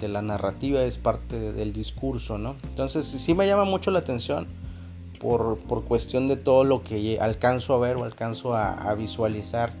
de 0.00 0.08
la 0.08 0.22
narrativa, 0.22 0.82
es 0.82 0.96
parte 0.96 1.52
del 1.52 1.72
discurso, 1.72 2.36
¿no? 2.38 2.56
Entonces 2.64 3.06
sí 3.06 3.34
me 3.34 3.46
llama 3.46 3.64
mucho 3.64 3.92
la 3.92 4.00
atención 4.00 4.59
por, 5.20 5.58
por 5.58 5.84
cuestión 5.84 6.26
de 6.26 6.36
todo 6.36 6.64
lo 6.64 6.82
que 6.82 7.18
alcanzo 7.20 7.74
a 7.74 7.78
ver 7.78 7.96
o 7.96 8.04
alcanzo 8.04 8.54
a, 8.54 8.72
a 8.72 8.94
visualizar 8.94 9.72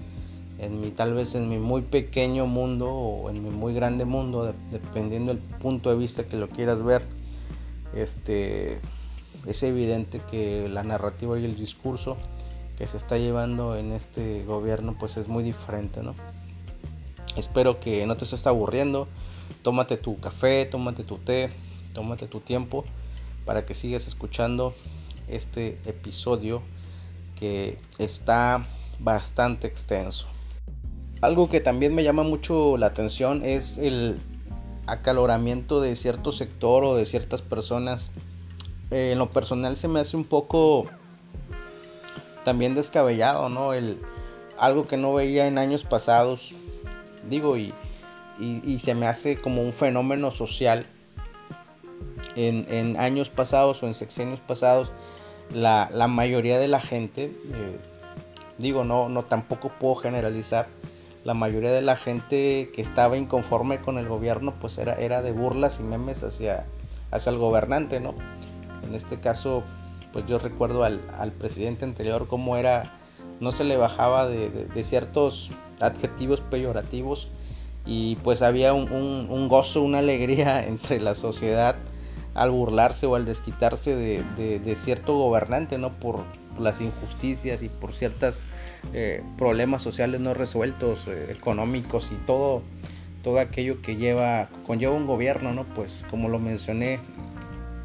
en 0.58 0.80
mi 0.80 0.90
tal 0.90 1.14
vez 1.14 1.34
en 1.34 1.48
mi 1.48 1.58
muy 1.58 1.80
pequeño 1.80 2.46
mundo 2.46 2.90
o 2.90 3.30
en 3.30 3.42
mi 3.42 3.48
muy 3.48 3.72
grande 3.72 4.04
mundo, 4.04 4.54
dependiendo 4.70 5.32
del 5.32 5.42
punto 5.42 5.88
de 5.88 5.96
vista 5.96 6.24
que 6.24 6.36
lo 6.36 6.50
quieras 6.50 6.84
ver, 6.84 7.02
este, 7.94 8.78
es 9.46 9.62
evidente 9.62 10.20
que 10.30 10.68
la 10.68 10.82
narrativa 10.82 11.38
y 11.38 11.46
el 11.46 11.56
discurso 11.56 12.18
que 12.76 12.86
se 12.86 12.98
está 12.98 13.16
llevando 13.16 13.74
en 13.76 13.92
este 13.92 14.44
gobierno 14.44 14.96
pues 14.98 15.16
es 15.16 15.28
muy 15.28 15.42
diferente, 15.42 16.02
¿no? 16.02 16.14
Espero 17.36 17.80
que 17.80 18.04
no 18.06 18.16
te 18.16 18.24
estés 18.24 18.46
aburriendo, 18.46 19.08
tómate 19.62 19.96
tu 19.96 20.18
café, 20.20 20.66
tómate 20.66 21.04
tu 21.04 21.16
té, 21.16 21.50
tómate 21.94 22.26
tu 22.26 22.40
tiempo 22.40 22.84
para 23.46 23.64
que 23.64 23.72
sigas 23.72 24.06
escuchando 24.06 24.74
este 25.30 25.78
episodio 25.86 26.62
que 27.36 27.78
está 27.98 28.66
bastante 28.98 29.66
extenso. 29.66 30.26
Algo 31.20 31.48
que 31.48 31.60
también 31.60 31.94
me 31.94 32.04
llama 32.04 32.22
mucho 32.22 32.76
la 32.76 32.86
atención 32.86 33.44
es 33.44 33.78
el 33.78 34.20
acaloramiento 34.86 35.80
de 35.80 35.94
cierto 35.96 36.32
sector 36.32 36.84
o 36.84 36.94
de 36.94 37.06
ciertas 37.06 37.42
personas. 37.42 38.10
Eh, 38.90 39.12
en 39.12 39.18
lo 39.18 39.30
personal 39.30 39.76
se 39.76 39.88
me 39.88 40.00
hace 40.00 40.16
un 40.16 40.24
poco 40.24 40.86
también 42.44 42.74
descabellado, 42.74 43.48
¿no? 43.48 43.74
El, 43.74 44.00
algo 44.58 44.86
que 44.86 44.96
no 44.96 45.14
veía 45.14 45.46
en 45.46 45.58
años 45.58 45.84
pasados, 45.84 46.54
digo, 47.28 47.56
y, 47.56 47.72
y, 48.38 48.78
se 48.78 48.94
me 48.94 49.06
hace 49.06 49.40
como 49.40 49.62
un 49.62 49.72
fenómeno 49.72 50.30
social. 50.30 50.86
En, 52.36 52.96
años 52.98 53.28
pasados 53.28 53.82
o 53.82 53.86
en 53.86 53.94
sexenios 53.94 54.40
pasados, 54.40 54.92
la, 55.52 55.88
mayoría 56.08 56.58
de 56.58 56.68
la 56.68 56.80
gente, 56.80 57.24
eh, 57.24 57.78
digo, 58.58 58.84
no, 58.84 59.08
no 59.08 59.22
tampoco 59.22 59.70
puedo 59.78 59.96
generalizar. 59.96 60.68
La 61.24 61.34
mayoría 61.34 61.72
de 61.72 61.82
la 61.82 61.96
gente 61.96 62.70
que 62.74 62.80
estaba 62.80 63.18
inconforme 63.18 63.80
con 63.80 63.98
el 63.98 64.08
gobierno, 64.08 64.54
pues 64.60 64.78
era, 64.78 64.94
era 64.94 65.20
de 65.20 65.32
burlas 65.32 65.80
y 65.80 65.82
memes 65.82 66.22
hacia, 66.22 66.64
hacia 67.10 67.30
el 67.30 67.38
gobernante, 67.38 68.00
¿no? 68.00 68.14
En 68.86 68.94
este 68.94 69.20
caso, 69.20 69.62
pues 70.12 70.26
yo 70.26 70.38
recuerdo 70.38 70.84
al, 70.84 71.00
presidente 71.38 71.84
anterior 71.84 72.26
cómo 72.26 72.56
era, 72.56 72.92
no 73.40 73.52
se 73.52 73.64
le 73.64 73.76
bajaba 73.76 74.26
de, 74.26 74.82
ciertos 74.82 75.50
adjetivos 75.80 76.40
peyorativos 76.40 77.28
y 77.86 78.16
pues 78.16 78.42
había 78.42 78.72
un, 78.72 79.48
gozo, 79.48 79.82
una 79.82 79.98
alegría 79.98 80.62
entre 80.66 81.00
la 81.00 81.14
sociedad 81.14 81.76
al 82.40 82.50
burlarse 82.50 83.04
o 83.04 83.16
al 83.16 83.26
desquitarse 83.26 83.94
de, 83.94 84.74
cierto 84.74 85.14
gobernante, 85.14 85.76
¿no? 85.76 85.90
Por 85.90 86.24
las 86.58 86.80
injusticias 86.80 87.62
y 87.62 87.68
por 87.68 87.92
ciertos 87.92 88.42
eh, 88.94 89.22
problemas 89.36 89.82
sociales 89.82 90.22
no 90.22 90.32
resueltos, 90.32 91.06
eh, 91.06 91.26
económicos 91.32 92.10
y 92.12 92.14
todo, 92.26 92.62
todo 93.22 93.40
aquello 93.40 93.82
que 93.82 93.96
lleva, 93.96 94.48
conlleva 94.66 94.94
un 94.94 95.06
gobierno, 95.06 95.52
¿no? 95.52 95.64
Pues 95.64 96.02
como 96.08 96.30
lo 96.30 96.38
mencioné 96.38 96.98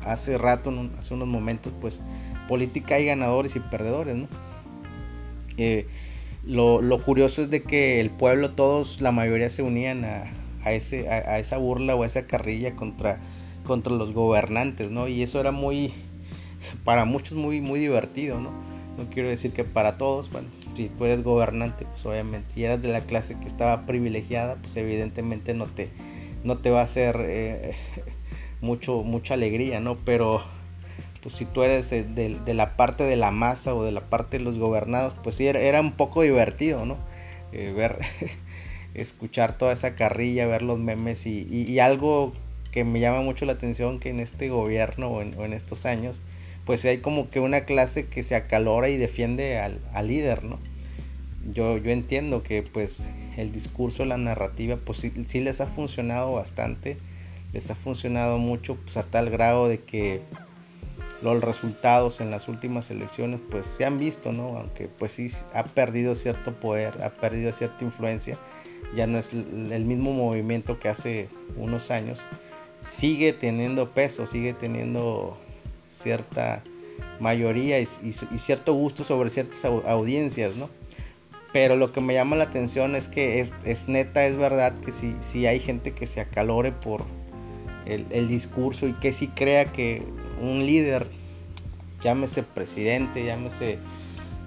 hace 0.05 0.37
rato, 0.37 0.71
hace 0.97 1.13
unos 1.13 1.27
momentos, 1.27 1.73
pues 1.81 2.01
política 2.47 2.95
hay 2.95 3.07
ganadores 3.07 3.57
y 3.57 3.59
perdedores. 3.59 4.15
Eh, 5.57 5.85
lo, 6.45 6.79
curioso 7.03 7.41
es 7.41 7.49
de 7.49 7.61
que 7.63 7.99
el 7.99 8.09
pueblo, 8.09 8.51
todos, 8.51 9.01
la 9.01 9.11
mayoría 9.11 9.49
se 9.49 9.63
unían 9.63 10.05
a, 10.05 10.71
ese, 10.71 11.09
a, 11.09 11.39
esa 11.39 11.57
burla 11.57 11.93
o 11.93 12.03
a 12.03 12.05
esa 12.05 12.25
carrilla 12.25 12.77
contra, 12.77 13.19
contra 13.65 13.93
los 13.93 14.13
gobernantes, 14.13 14.91
¿no? 14.91 15.07
Y 15.09 15.21
eso 15.21 15.39
era 15.41 15.51
muy, 15.51 15.93
para 16.85 17.03
muchos 17.05 17.37
muy, 17.37 17.59
muy 17.59 17.79
divertido, 17.79 18.39
¿no? 18.39 18.51
No 18.97 19.09
quiero 19.13 19.27
decir 19.27 19.51
que 19.51 19.65
para 19.65 19.97
todos, 19.97 20.31
bueno, 20.31 20.47
si 20.75 20.87
tú 20.87 21.03
eres 21.03 21.21
gobernante, 21.21 21.85
pues 21.85 22.05
obviamente, 22.05 22.49
y 22.55 22.63
eras 22.63 22.81
de 22.81 22.87
la 22.87 23.01
clase 23.01 23.37
que 23.37 23.47
estaba 23.47 23.85
privilegiada, 23.85 24.55
pues 24.55 24.77
evidentemente 24.77 25.53
no 25.53 25.65
te, 25.65 25.89
no 26.45 26.59
te 26.59 26.69
va 26.69 26.79
a 26.79 26.83
hacer 26.83 27.17
eh, 27.19 27.75
mucho, 28.61 29.03
mucha 29.03 29.33
alegría, 29.33 29.81
¿no? 29.81 29.97
Pero 29.97 30.41
pues 31.25 31.37
si 31.37 31.45
tú 31.45 31.63
eres 31.63 31.89
de, 31.89 32.53
la 32.53 32.77
parte 32.77 33.03
de 33.03 33.15
la 33.15 33.31
masa 33.31 33.73
o 33.73 33.83
de 33.83 33.91
la 33.91 34.01
parte 34.01 34.37
de 34.37 34.43
los 34.43 34.59
gobernados, 34.59 35.15
pues 35.23 35.35
sí, 35.35 35.47
era, 35.47 35.81
un 35.81 35.93
poco 35.93 36.21
divertido, 36.21 36.85
¿no? 36.85 36.97
Eh, 37.51 37.73
ver, 37.75 37.97
escuchar 38.93 39.57
toda 39.57 39.73
esa 39.73 39.95
carrilla, 39.95 40.45
ver 40.45 40.61
los 40.61 40.77
memes 40.77 41.25
y, 41.25 41.79
algo 41.79 42.33
que 42.75 42.83
me 42.83 42.99
llama 42.99 43.21
mucho 43.21 43.45
la 43.45 43.53
atención 43.53 44.01
que 44.01 44.09
en 44.09 44.19
este 44.19 44.49
gobierno 44.49 45.07
o 45.07 45.21
en, 45.21 45.53
estos 45.53 45.85
años, 45.85 46.23
pues 46.65 46.83
hay 46.83 46.97
como 46.97 47.29
que 47.29 47.39
una 47.39 47.61
clase 47.61 48.07
que 48.07 48.21
se 48.21 48.35
acalora 48.35 48.89
y 48.89 48.97
defiende 48.97 49.59
al, 49.59 49.79
líder, 50.05 50.43
¿no? 50.43 50.59
Yo, 51.49 51.77
yo 51.77 51.91
entiendo 51.91 52.43
que 52.43 52.63
pues 52.63 53.09
el 53.37 53.53
discurso, 53.53 54.03
la 54.03 54.17
narrativa, 54.17 54.75
pues 54.75 55.09
sí, 55.25 55.39
les 55.39 55.61
ha 55.61 55.67
funcionado 55.67 56.33
bastante, 56.33 56.97
les 57.53 57.71
ha 57.71 57.75
funcionado 57.75 58.39
mucho, 58.39 58.75
pues 58.75 58.97
a 58.97 59.03
tal 59.03 59.29
grado 59.29 59.69
de 59.69 59.79
que 59.79 60.19
los 61.21 61.41
resultados 61.41 62.19
en 62.19 62.29
las 62.29 62.49
últimas 62.49 62.91
elecciones 62.91 63.39
pues 63.49 63.67
se 63.67 63.85
han 63.85 63.97
visto, 63.97 64.33
¿no? 64.33 64.57
Aunque 64.57 64.89
pues 64.89 65.13
sí 65.13 65.27
ha 65.53 65.63
perdido 65.63 66.13
cierto 66.13 66.53
poder, 66.53 67.01
ha 67.01 67.11
perdido 67.11 67.53
cierta 67.53 67.85
influencia, 67.85 68.37
ya 68.93 69.07
no 69.07 69.17
es 69.17 69.31
el 69.31 69.85
mismo 69.85 70.11
movimiento 70.11 70.77
que 70.77 70.89
hace 70.89 71.29
unos 71.55 71.89
años, 71.89 72.25
sigue 72.79 73.33
teniendo 73.33 73.89
peso, 73.91 74.27
sigue 74.27 74.53
teniendo 74.53 75.37
cierta 75.87 76.61
mayoría 77.19 77.79
y, 77.79 77.85
cierto 77.85 78.73
gusto 78.73 79.03
sobre 79.03 79.29
ciertas 79.29 79.65
audiencias, 79.65 80.55
¿no? 80.55 80.69
Pero 81.53 81.77
lo 81.77 81.91
que 81.93 82.01
me 82.01 82.13
llama 82.13 82.35
la 82.35 82.45
atención 82.45 82.95
es 82.95 83.07
que 83.07 83.39
es, 83.39 83.87
neta, 83.87 84.25
es 84.25 84.35
verdad 84.35 84.73
que 84.79 84.91
si, 84.91 85.15
si 85.19 85.45
hay 85.45 85.59
gente 85.59 85.93
que 85.93 86.05
se 86.05 86.19
acalore 86.19 86.73
por 86.73 87.03
el, 87.85 88.05
el 88.09 88.27
discurso 88.27 88.87
y 88.87 88.93
que 88.93 89.13
si 89.13 89.29
crea 89.29 89.71
que 89.71 90.03
un 90.41 90.65
líder, 90.65 91.07
llámese 92.01 92.43
presidente, 92.43 93.23
llámese 93.23 93.79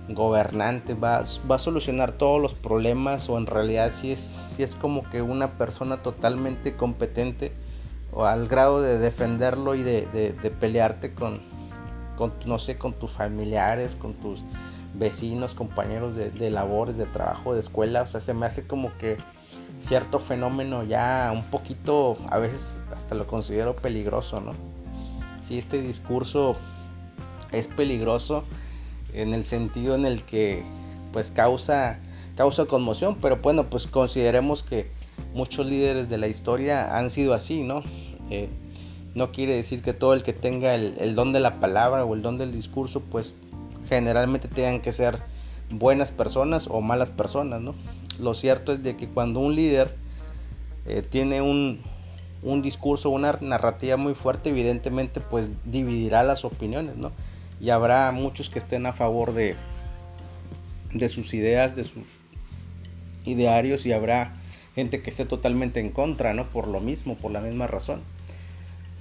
gobernante, 0.08 0.94
va, 0.94 1.24
va, 1.50 1.56
a 1.56 1.58
solucionar 1.58 2.12
todos 2.12 2.40
los 2.40 2.54
problemas 2.54 3.28
o 3.28 3.38
en 3.38 3.46
realidad 3.46 3.92
si 3.92 4.12
es, 4.12 4.42
si 4.54 4.62
es 4.62 4.74
como 4.74 5.08
que 5.08 5.22
una 5.22 5.52
persona 5.52 6.02
totalmente 6.02 6.76
competente 6.76 7.52
o 8.12 8.24
al 8.24 8.48
grado 8.48 8.80
de 8.80 8.98
defenderlo 8.98 9.74
y 9.74 9.82
de, 9.82 10.52
pelearte 10.60 11.14
con, 11.14 11.40
con, 12.16 12.32
no 12.46 12.58
sé, 12.58 12.78
con 12.78 12.92
tus 12.94 13.12
familiares, 13.12 13.94
con 13.94 14.14
tus 14.14 14.42
vecinos, 14.94 15.54
compañeros 15.54 16.16
de, 16.16 16.30
de 16.30 16.50
labores, 16.50 16.96
de 16.96 17.06
trabajo, 17.06 17.54
de 17.54 17.60
escuela, 17.60 18.02
o 18.02 18.06
sea, 18.06 18.20
se 18.20 18.34
me 18.34 18.46
hace 18.46 18.66
como 18.66 18.96
que 18.98 19.18
cierto 19.82 20.18
fenómeno 20.18 20.82
ya 20.84 21.30
un 21.32 21.44
poquito, 21.44 22.16
a 22.30 22.38
veces 22.38 22.78
hasta 22.94 23.14
lo 23.14 23.26
considero 23.26 23.76
peligroso, 23.76 24.40
¿no? 24.40 24.52
si 25.40 25.58
este 25.58 25.80
discurso 25.80 26.56
es 27.52 27.66
peligroso 27.66 28.44
en 29.12 29.34
el 29.34 29.44
sentido 29.44 29.94
en 29.94 30.04
el 30.04 30.22
que 30.24 30.62
pues 31.12 31.30
causa, 31.30 31.98
causa 32.36 32.66
conmoción, 32.66 33.16
pero 33.20 33.36
bueno, 33.36 33.70
pues 33.70 33.86
consideremos 33.86 34.62
que 34.62 34.90
muchos 35.35 35.66
líderes 35.66 36.09
de 36.09 36.18
la 36.18 36.28
historia 36.28 36.96
han 36.96 37.11
sido 37.11 37.35
así, 37.35 37.62
¿no? 37.62 37.83
Eh, 38.31 38.48
no 39.14 39.33
quiere 39.33 39.57
decir 39.57 39.83
que 39.83 39.92
todo 39.92 40.14
el 40.14 40.22
que 40.22 40.33
tenga 40.33 40.74
el, 40.74 41.14
don 41.14 41.33
de 41.33 41.40
la 41.40 41.61
palabra 41.61 42.04
o 42.04 42.14
el 42.14 42.22
don 42.22 42.38
del 42.38 42.52
discurso, 42.52 43.00
pues 43.00 43.37
generalmente 43.88 44.48
tengan 44.48 44.81
que 44.81 44.92
ser 44.92 45.18
buenas 45.70 46.11
personas 46.11 46.68
o 46.68 46.81
malas 46.81 47.11
personas, 47.11 47.61
¿no? 47.61 47.74
Lo 48.20 48.35
cierto 48.35 48.72
es 48.72 48.83
de 48.83 48.96
que 48.96 49.09
cuando 49.09 49.40
un 49.40 49.54
líder 49.54 49.96
eh, 50.87 51.02
tiene 51.09 51.42
un, 51.42 51.81
un 52.42 52.62
discurso, 52.62 53.11
una 53.11 53.38
narrativa 53.40 53.96
muy 53.96 54.14
fuerte, 54.14 54.50
evidentemente 54.50 55.20
pues 55.20 55.48
dividirá 55.64 56.22
las 56.22 56.44
opiniones, 56.44 56.96
¿no? 56.96 57.12
Y 57.61 57.70
habrá 57.70 58.11
muchos 58.12 58.50
que 58.50 58.59
estén 58.59 58.87
a 58.87 58.92
favor 58.92 59.33
de, 59.35 59.57
de 60.92 61.09
sus 61.09 61.35
ideas, 61.35 61.74
de 61.74 61.85
sus 61.85 62.07
idearios 63.24 63.85
y 63.87 63.92
habrá 63.92 64.35
gente 64.78 65.02
que 65.02 65.10
esté 65.10 65.24
totalmente 65.24 65.80
en 65.80 65.90
contra, 65.90 66.34
¿no? 66.34 66.44
Por 66.44 66.68
lo 66.68 66.78
mismo, 66.78 67.16
por 67.16 67.32
la 67.32 67.40
misma 67.40 67.66
razón. 67.66 68.00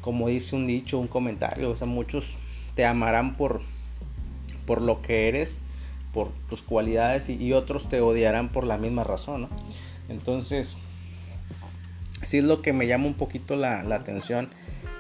Como 0.02 0.28
dice 0.28 0.56
un 0.56 0.66
dicho, 0.66 0.98
un 0.98 1.08
comentario, 1.08 1.76
muchos 1.86 2.36
te 2.74 2.86
amarán 2.86 3.38
por, 3.38 3.62
por 4.66 4.82
lo 4.82 5.04
que 5.04 5.28
eres, 5.28 5.60
por 6.14 6.30
tus 6.50 6.64
cualidades 6.64 7.30
y, 7.30 7.36
y 7.36 7.54
otros 7.54 7.90
te 7.90 8.02
odiarán 8.02 8.50
por 8.50 8.64
la 8.64 8.78
misma 8.78 9.04
razón, 9.04 9.42
¿no? 9.42 9.50
Entonces, 10.10 10.78
sí 12.24 12.40
es 12.40 12.44
lo 12.44 12.64
que 12.64 12.74
me 12.74 12.88
llama 12.88 13.06
un 13.06 13.14
poquito 13.14 13.56
la, 13.56 13.82
atención 13.94 14.50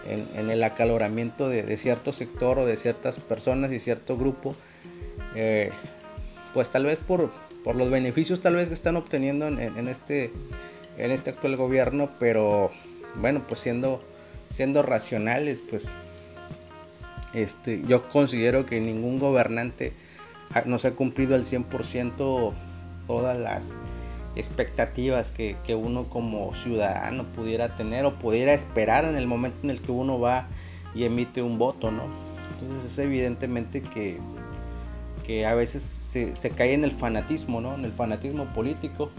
en, 0.07 0.49
el 0.51 0.63
acaloramiento 0.63 1.49
de, 1.49 1.75
cierto 1.77 2.13
sector 2.13 2.59
o 2.59 2.65
de 2.65 2.77
ciertas 2.77 3.19
personas 3.19 3.71
y 3.71 3.79
cierto 3.79 4.15
grupo, 4.15 4.55
eh, 5.35 5.71
pues 6.53 6.69
tal 6.69 6.85
vez 6.85 6.99
por, 6.99 7.31
los 7.75 7.89
beneficios 7.89 8.41
tal 8.41 8.55
vez 8.55 8.67
que 8.67 8.73
están 8.73 8.95
obteniendo 8.95 9.47
en, 9.47 9.87
este, 9.87 10.31
en 10.97 11.11
este 11.11 11.31
actual 11.31 11.57
gobierno, 11.57 12.09
pero 12.19 12.71
bueno, 13.15 13.43
pues 13.47 13.59
siendo, 13.59 14.01
siendo 14.49 14.83
racionales, 14.83 15.61
pues 15.61 15.91
este, 17.33 17.81
yo 17.87 18.07
considero 18.09 18.65
que 18.65 18.79
ningún 18.79 19.19
gobernante 19.19 19.93
no 20.65 20.79
se 20.79 20.89
ha 20.89 20.91
cumplido 20.91 21.35
al 21.35 21.43
100% 21.43 22.53
todas 23.07 23.37
las 23.37 23.75
expectativas 24.35 25.31
que, 25.31 25.55
uno 25.75 26.05
como 26.09 26.53
ciudadano 26.53 27.23
pudiera 27.23 27.75
tener 27.75 28.05
o 28.05 28.15
pudiera 28.15 28.53
esperar 28.53 29.05
en 29.05 29.15
el 29.15 29.27
momento 29.27 29.59
en 29.63 29.71
el 29.71 29.81
que 29.81 29.91
uno 29.91 30.19
va 30.19 30.47
y 30.93 31.03
emite 31.03 31.41
un 31.41 31.57
voto, 31.57 31.91
¿no? 31.91 32.03
Entonces 32.53 32.91
es 32.91 32.99
evidentemente 32.99 33.81
que, 33.81 34.17
que 35.27 35.45
a 35.45 35.53
veces 35.53 35.83
se, 35.83 36.49
cae 36.51 36.73
en 36.73 36.83
el 36.83 36.91
fanatismo, 36.91 37.61
¿no? 37.61 37.75
En 37.75 37.85
el 37.85 37.91
fanatismo 37.91 38.45
político, 38.53 39.11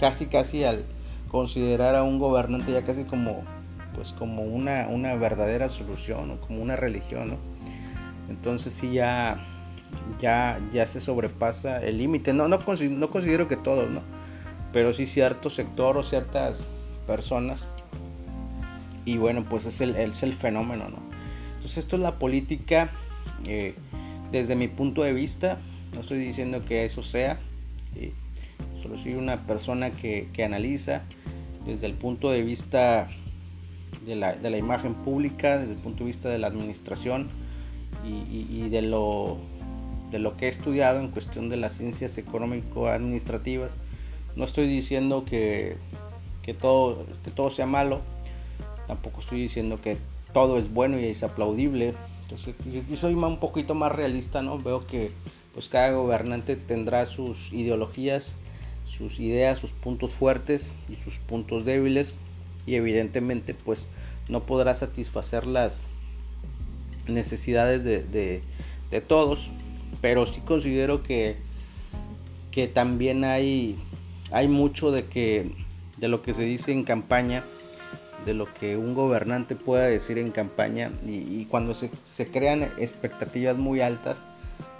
casi 0.00 0.26
casi 0.26 0.64
al 0.64 0.84
considerar 1.30 1.94
a 1.94 2.02
un 2.02 2.18
gobernante 2.18 2.72
ya 2.72 2.84
casi 2.84 3.04
como 3.04 3.44
pues 3.94 4.12
como 4.12 4.42
una, 4.42 4.88
una 4.88 5.14
verdadera 5.14 5.68
solución 5.68 6.30
o 6.30 6.40
como 6.40 6.60
una 6.60 6.76
religión, 6.76 7.28
¿no? 7.28 7.36
Entonces 8.28 8.72
sí 8.72 8.92
ya, 8.92 9.38
ya, 10.20 10.58
ya 10.72 10.86
se 10.86 11.00
sobrepasa 11.00 11.82
el 11.82 11.98
límite. 11.98 12.32
No, 12.32 12.48
no, 12.48 12.58
no 12.58 13.10
considero 13.10 13.46
que 13.46 13.56
todos, 13.56 13.88
¿no? 13.90 14.02
pero 14.76 14.92
sí 14.92 15.06
cierto 15.06 15.48
sector 15.48 15.96
o 15.96 16.02
ciertas 16.02 16.66
personas. 17.06 17.66
Y 19.06 19.16
bueno, 19.16 19.42
pues 19.48 19.64
es 19.64 19.80
el, 19.80 19.96
es 19.96 20.22
el 20.22 20.34
fenómeno, 20.34 20.90
¿no? 20.90 20.98
Entonces 21.54 21.78
esto 21.78 21.96
es 21.96 22.02
la 22.02 22.18
política 22.18 22.90
eh, 23.46 23.74
desde 24.32 24.54
mi 24.54 24.68
punto 24.68 25.02
de 25.02 25.12
vista. 25.12 25.58
No 25.94 26.00
estoy 26.00 26.18
diciendo 26.18 26.64
que 26.64 26.84
eso 26.84 27.02
sea. 27.02 27.38
Eh, 27.96 28.12
solo 28.80 28.96
soy 28.96 29.14
una 29.14 29.46
persona 29.46 29.90
que, 29.90 30.28
que, 30.32 30.44
analiza 30.44 31.02
desde 31.64 31.86
el 31.86 31.94
punto 31.94 32.30
de 32.30 32.42
vista 32.42 33.08
de 34.06 34.14
la, 34.14 34.56
imagen 34.56 34.94
pública, 34.94 35.58
desde 35.58 35.74
el 35.74 35.80
punto 35.80 36.00
de 36.00 36.06
vista 36.06 36.28
de 36.28 36.38
la 36.38 36.46
administración 36.46 37.28
y, 38.04 38.68
de 38.68 38.82
lo 38.82 39.38
que 40.38 40.46
he 40.46 40.48
estudiado 40.48 41.00
en 41.00 41.08
cuestión 41.08 41.48
de 41.48 41.56
las 41.56 41.74
ciencias 41.74 42.16
económico-administrativas. 42.18 43.76
No 44.36 44.44
estoy 44.44 44.68
diciendo 44.68 45.24
que, 45.24 45.76
todo, 46.60 47.04
que 47.24 47.30
todo 47.30 47.50
sea 47.50 47.66
malo, 47.66 48.00
tampoco 48.86 49.20
estoy 49.20 49.40
diciendo 49.40 49.80
que 49.80 49.96
todo 50.32 50.58
es 50.58 50.72
bueno 50.72 51.00
y 51.00 51.06
es 51.06 51.22
aplaudible. 51.22 51.94
Entonces, 52.28 52.54
yo 52.90 52.96
soy 52.96 53.14
un 53.14 53.38
poquito 53.38 53.74
más 53.74 53.92
realista, 53.92 54.42
¿no? 54.42 54.58
Veo 54.58 54.86
que 54.86 55.12
pues 55.54 55.68
cada 55.68 55.92
gobernante 55.92 56.56
tendrá 56.56 57.06
sus 57.06 57.52
ideologías, 57.52 58.36
sus 58.84 59.20
ideas, 59.20 59.58
sus 59.58 59.70
puntos 59.70 60.10
fuertes 60.10 60.72
y 60.88 60.96
sus 61.02 61.18
puntos 61.18 61.64
débiles 61.64 62.14
y 62.66 62.74
evidentemente 62.74 63.54
pues 63.54 63.88
no 64.28 64.42
podrá 64.42 64.74
satisfacer 64.74 65.46
las 65.46 65.84
necesidades 67.06 67.84
de, 67.84 68.42
de 68.90 69.00
todos, 69.00 69.50
pero 70.00 70.26
sí 70.26 70.40
considero 70.40 71.02
que, 71.02 71.36
que 72.50 72.68
también 72.68 73.24
hay, 73.24 73.76
hay 74.30 74.48
mucho 74.48 74.90
de, 74.90 75.06
que, 75.06 75.50
de 75.96 76.08
lo 76.08 76.22
que 76.22 76.34
se 76.34 76.44
dice 76.44 76.72
en 76.72 76.84
campaña, 76.84 77.44
de 78.26 78.34
lo 78.34 78.52
que 78.52 78.76
un 78.76 78.94
gobernante 78.94 79.56
pueda 79.56 79.84
decir 79.84 80.18
en 80.18 80.30
campaña 80.30 80.90
y, 81.06 81.46
cuando 81.46 81.72
se, 81.72 81.90
se, 82.04 82.26
crean 82.26 82.64
expectativas 82.78 83.56
muy 83.56 83.80
altas, 83.80 84.26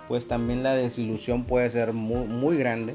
pues 0.09 0.29
también 0.29 0.63
la 0.63 0.75
desilusión 0.75 1.45
puede 1.45 1.71
ser 1.71 1.95
muy, 1.95 2.27
muy 2.27 2.59
grande 2.59 2.95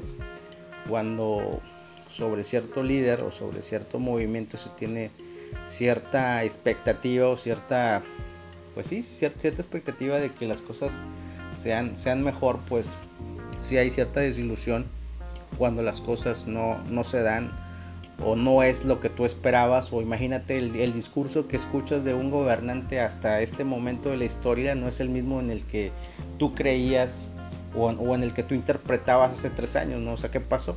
cuando 0.88 1.60
sobre 2.08 2.44
cierto 2.44 2.84
líder 2.84 3.22
o 3.22 3.32
sobre 3.32 3.62
cierto 3.62 3.98
movimiento 3.98 4.56
se 4.56 4.70
tiene 4.70 5.10
cierta 5.66 6.44
expectativa 6.44 7.28
o 7.28 7.36
cierta 7.36 8.02
pues 8.74 8.86
sí, 8.86 9.02
cierta, 9.02 9.48
expectativa 9.48 10.18
de 10.18 10.30
que 10.30 10.46
las 10.46 10.60
cosas 10.60 11.00
sean, 11.56 11.96
sean 11.96 12.22
mejor, 12.22 12.58
pues 12.68 12.96
sí 13.60 13.76
hay 13.76 13.90
cierta 13.90 14.20
desilusión 14.20 14.86
cuando 15.58 15.82
las 15.82 16.00
cosas 16.00 16.46
no, 16.46 16.78
no 16.88 17.04
se 17.04 17.22
dan 17.22 17.52
o 18.24 18.36
no 18.36 18.62
es 18.62 18.84
lo 18.84 19.00
que 19.00 19.08
tú 19.08 19.24
esperabas 19.24 19.92
o 19.92 20.00
imagínate 20.00 20.58
el, 20.58 20.92
discurso 20.92 21.48
que 21.48 21.56
escuchas 21.56 22.04
de 22.04 22.14
un 22.14 22.30
gobernante 22.30 23.00
hasta 23.00 23.40
este 23.40 23.64
momento 23.64 24.10
de 24.10 24.16
la 24.16 24.24
historia 24.24 24.74
no 24.74 24.88
es 24.88 25.00
el 25.00 25.08
mismo 25.08 25.40
en 25.40 25.50
el 25.50 25.64
que 25.64 25.90
tú 26.38 26.54
creías 26.54 27.32
o, 27.74 27.90
en 28.14 28.22
el 28.22 28.34
que 28.34 28.42
tú 28.42 28.54
interpretabas 28.54 29.32
hace 29.32 29.48
tres 29.48 29.76
años, 29.76 30.00
¿no? 30.02 30.12
O 30.12 30.16
sea, 30.18 30.30
¿qué 30.30 30.40
pasó? 30.40 30.76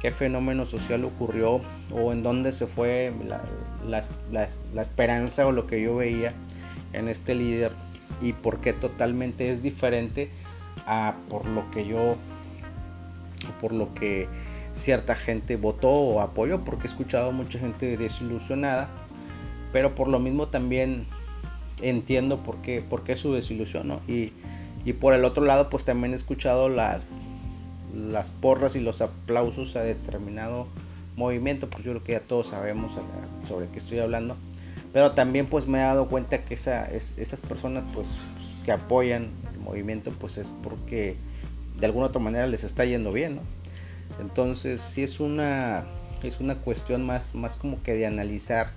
¿Qué 0.00 0.12
fenómeno 0.12 0.64
social 0.64 1.04
ocurrió? 1.04 1.60
¿O 1.92 2.12
en 2.12 2.22
dónde 2.22 2.52
se 2.52 2.68
fue 2.68 3.12
la, 3.26 3.42
la 4.72 4.82
esperanza 4.82 5.48
o 5.48 5.52
lo 5.52 5.66
que 5.66 5.82
yo 5.82 5.96
veía? 5.96 6.32
en 6.92 7.08
este 7.08 7.34
líder 7.34 7.72
y 8.20 8.32
por 8.32 8.60
qué 8.60 8.72
totalmente 8.72 9.50
es 9.50 9.62
diferente 9.62 10.30
a 10.86 11.14
por 11.28 11.46
lo 11.46 11.70
que 11.70 11.86
yo 11.86 12.16
por 13.60 13.72
lo 13.72 13.94
que 13.94 14.28
cierta 14.74 15.14
gente 15.14 15.56
votó 15.56 15.90
o 15.90 16.20
apoyó 16.20 16.64
porque 16.64 16.84
he 16.84 16.90
escuchado 16.90 17.32
mucha 17.32 17.58
gente 17.58 17.96
desilusionada 17.96 18.88
pero 19.72 19.94
por 19.94 20.08
lo 20.08 20.18
mismo 20.18 20.48
también 20.48 21.06
entiendo 21.80 22.38
por 22.38 22.56
qué, 22.58 22.82
por 22.82 23.04
qué 23.04 23.16
su 23.16 23.32
desilusión 23.32 24.00
y, 24.06 24.32
y 24.84 24.92
por 24.92 25.14
el 25.14 25.24
otro 25.24 25.44
lado 25.44 25.70
pues 25.70 25.84
también 25.84 26.12
he 26.12 26.16
escuchado 26.16 26.68
las 26.68 27.20
las 27.94 28.30
porras 28.30 28.76
y 28.76 28.80
los 28.80 29.00
aplausos 29.00 29.74
a 29.76 29.82
determinado 29.82 30.68
movimiento 31.16 31.68
pues 31.68 31.84
yo 31.84 31.90
creo 31.92 32.04
que 32.04 32.12
ya 32.12 32.20
todos 32.20 32.48
sabemos 32.48 32.92
sobre 33.46 33.66
qué 33.66 33.78
estoy 33.78 33.98
hablando 33.98 34.36
pero 34.92 35.12
también 35.12 35.46
pues 35.46 35.66
me 35.66 35.78
he 35.78 35.82
dado 35.82 36.08
cuenta 36.08 36.42
que 36.44 36.54
esa, 36.54 36.86
esas 36.86 37.40
personas 37.40 37.84
pues 37.94 38.08
que 38.64 38.72
apoyan 38.72 39.28
el 39.52 39.60
movimiento 39.60 40.12
pues 40.18 40.38
es 40.38 40.50
porque 40.62 41.16
de 41.78 41.86
alguna 41.86 42.06
otra 42.06 42.20
manera 42.20 42.46
les 42.46 42.64
está 42.64 42.84
yendo 42.84 43.12
bien, 43.12 43.36
¿no? 43.36 43.42
Entonces 44.18 44.80
sí 44.80 45.02
es 45.02 45.20
una, 45.20 45.84
es 46.22 46.40
una 46.40 46.56
cuestión 46.56 47.04
más, 47.04 47.34
más 47.34 47.56
como 47.56 47.82
que 47.82 47.94
de 47.94 48.06
analizar 48.06 48.72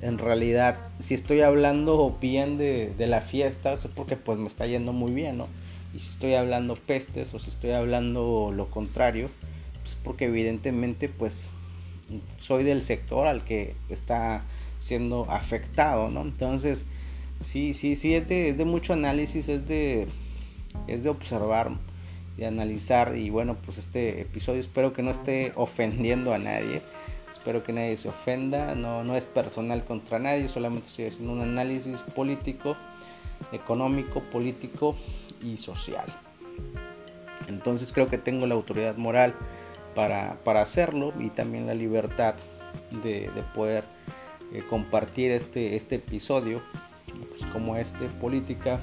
en 0.00 0.18
realidad 0.18 0.78
si 0.98 1.14
estoy 1.14 1.40
hablando 1.40 2.16
bien 2.20 2.58
de, 2.58 2.92
de 2.98 3.06
la 3.06 3.22
fiesta 3.22 3.72
es 3.72 3.86
porque 3.86 4.16
pues 4.16 4.38
me 4.38 4.48
está 4.48 4.66
yendo 4.66 4.92
muy 4.92 5.12
bien, 5.12 5.38
¿no? 5.38 5.48
Y 5.94 5.98
si 6.00 6.10
estoy 6.10 6.34
hablando 6.34 6.76
pestes 6.76 7.32
o 7.32 7.38
si 7.38 7.48
estoy 7.48 7.70
hablando 7.70 8.52
lo 8.54 8.68
contrario, 8.68 9.30
pues 9.82 9.96
porque 10.02 10.26
evidentemente 10.26 11.08
pues 11.08 11.52
soy 12.38 12.64
del 12.64 12.82
sector 12.82 13.26
al 13.26 13.44
que 13.44 13.76
está 13.88 14.42
siendo 14.78 15.30
afectado, 15.30 16.10
¿no? 16.10 16.22
Entonces, 16.22 16.86
sí, 17.40 17.72
sí, 17.74 17.96
sí, 17.96 18.14
es 18.14 18.28
de, 18.28 18.50
es 18.50 18.58
de 18.58 18.64
mucho 18.64 18.92
análisis, 18.92 19.48
es 19.48 19.66
de, 19.66 20.06
es 20.86 21.02
de 21.02 21.08
observar, 21.08 21.70
de 22.36 22.46
analizar 22.46 23.16
y 23.16 23.30
bueno, 23.30 23.56
pues 23.64 23.78
este 23.78 24.20
episodio 24.20 24.60
espero 24.60 24.92
que 24.92 25.02
no 25.02 25.10
esté 25.10 25.52
ofendiendo 25.56 26.32
a 26.34 26.38
nadie. 26.38 26.82
Espero 27.30 27.62
que 27.62 27.72
nadie 27.72 27.96
se 27.96 28.08
ofenda, 28.08 28.74
no, 28.74 29.04
no 29.04 29.16
es 29.16 29.24
personal 29.24 29.84
contra 29.84 30.18
nadie, 30.18 30.48
solamente 30.48 30.88
estoy 30.88 31.06
haciendo 31.06 31.32
un 31.32 31.42
análisis 31.42 32.02
político, 32.02 32.76
económico, 33.52 34.22
político 34.22 34.96
y 35.42 35.56
social. 35.56 36.06
Entonces 37.48 37.92
creo 37.92 38.08
que 38.08 38.18
tengo 38.18 38.46
la 38.46 38.54
autoridad 38.54 38.96
moral 38.96 39.34
para, 39.94 40.38
para 40.44 40.62
hacerlo 40.62 41.12
y 41.18 41.30
también 41.30 41.66
la 41.66 41.74
libertad 41.74 42.34
de, 43.02 43.30
de 43.34 43.42
poder 43.54 43.84
eh, 44.52 44.62
compartir 44.70 45.32
este, 45.32 45.76
este 45.76 45.96
episodio, 45.96 46.62
pues, 47.30 47.44
como 47.52 47.76
es 47.76 47.98
de 47.98 48.06
política, 48.06 48.80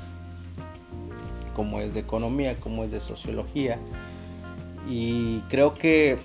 como 1.61 1.79
es 1.79 1.93
de 1.93 1.99
economía, 1.99 2.55
como 2.59 2.83
es 2.83 2.89
de 2.89 2.99
sociología. 2.99 3.77
Y 4.89 5.41
creo 5.41 5.75
que 5.75 6.17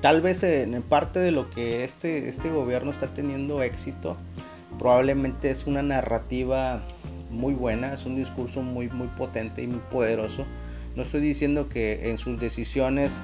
tal 0.00 0.20
vez 0.20 0.42
en 0.42 0.82
parte 0.82 1.20
de 1.20 1.30
lo 1.30 1.48
que 1.48 1.84
este, 1.84 2.26
este 2.26 2.50
gobierno 2.50 2.90
está 2.90 3.06
teniendo 3.06 3.62
éxito, 3.62 4.16
probablemente 4.76 5.52
es 5.52 5.68
una 5.68 5.84
narrativa 5.84 6.82
muy 7.30 7.54
buena, 7.54 7.94
es 7.94 8.04
un 8.04 8.16
discurso 8.16 8.62
muy, 8.62 8.88
muy 8.88 9.06
potente 9.06 9.62
y 9.62 9.68
muy 9.68 9.80
poderoso. 9.92 10.44
No 10.96 11.02
estoy 11.02 11.20
diciendo 11.20 11.68
que 11.68 12.10
en 12.10 12.18
sus 12.18 12.40
decisiones 12.40 13.22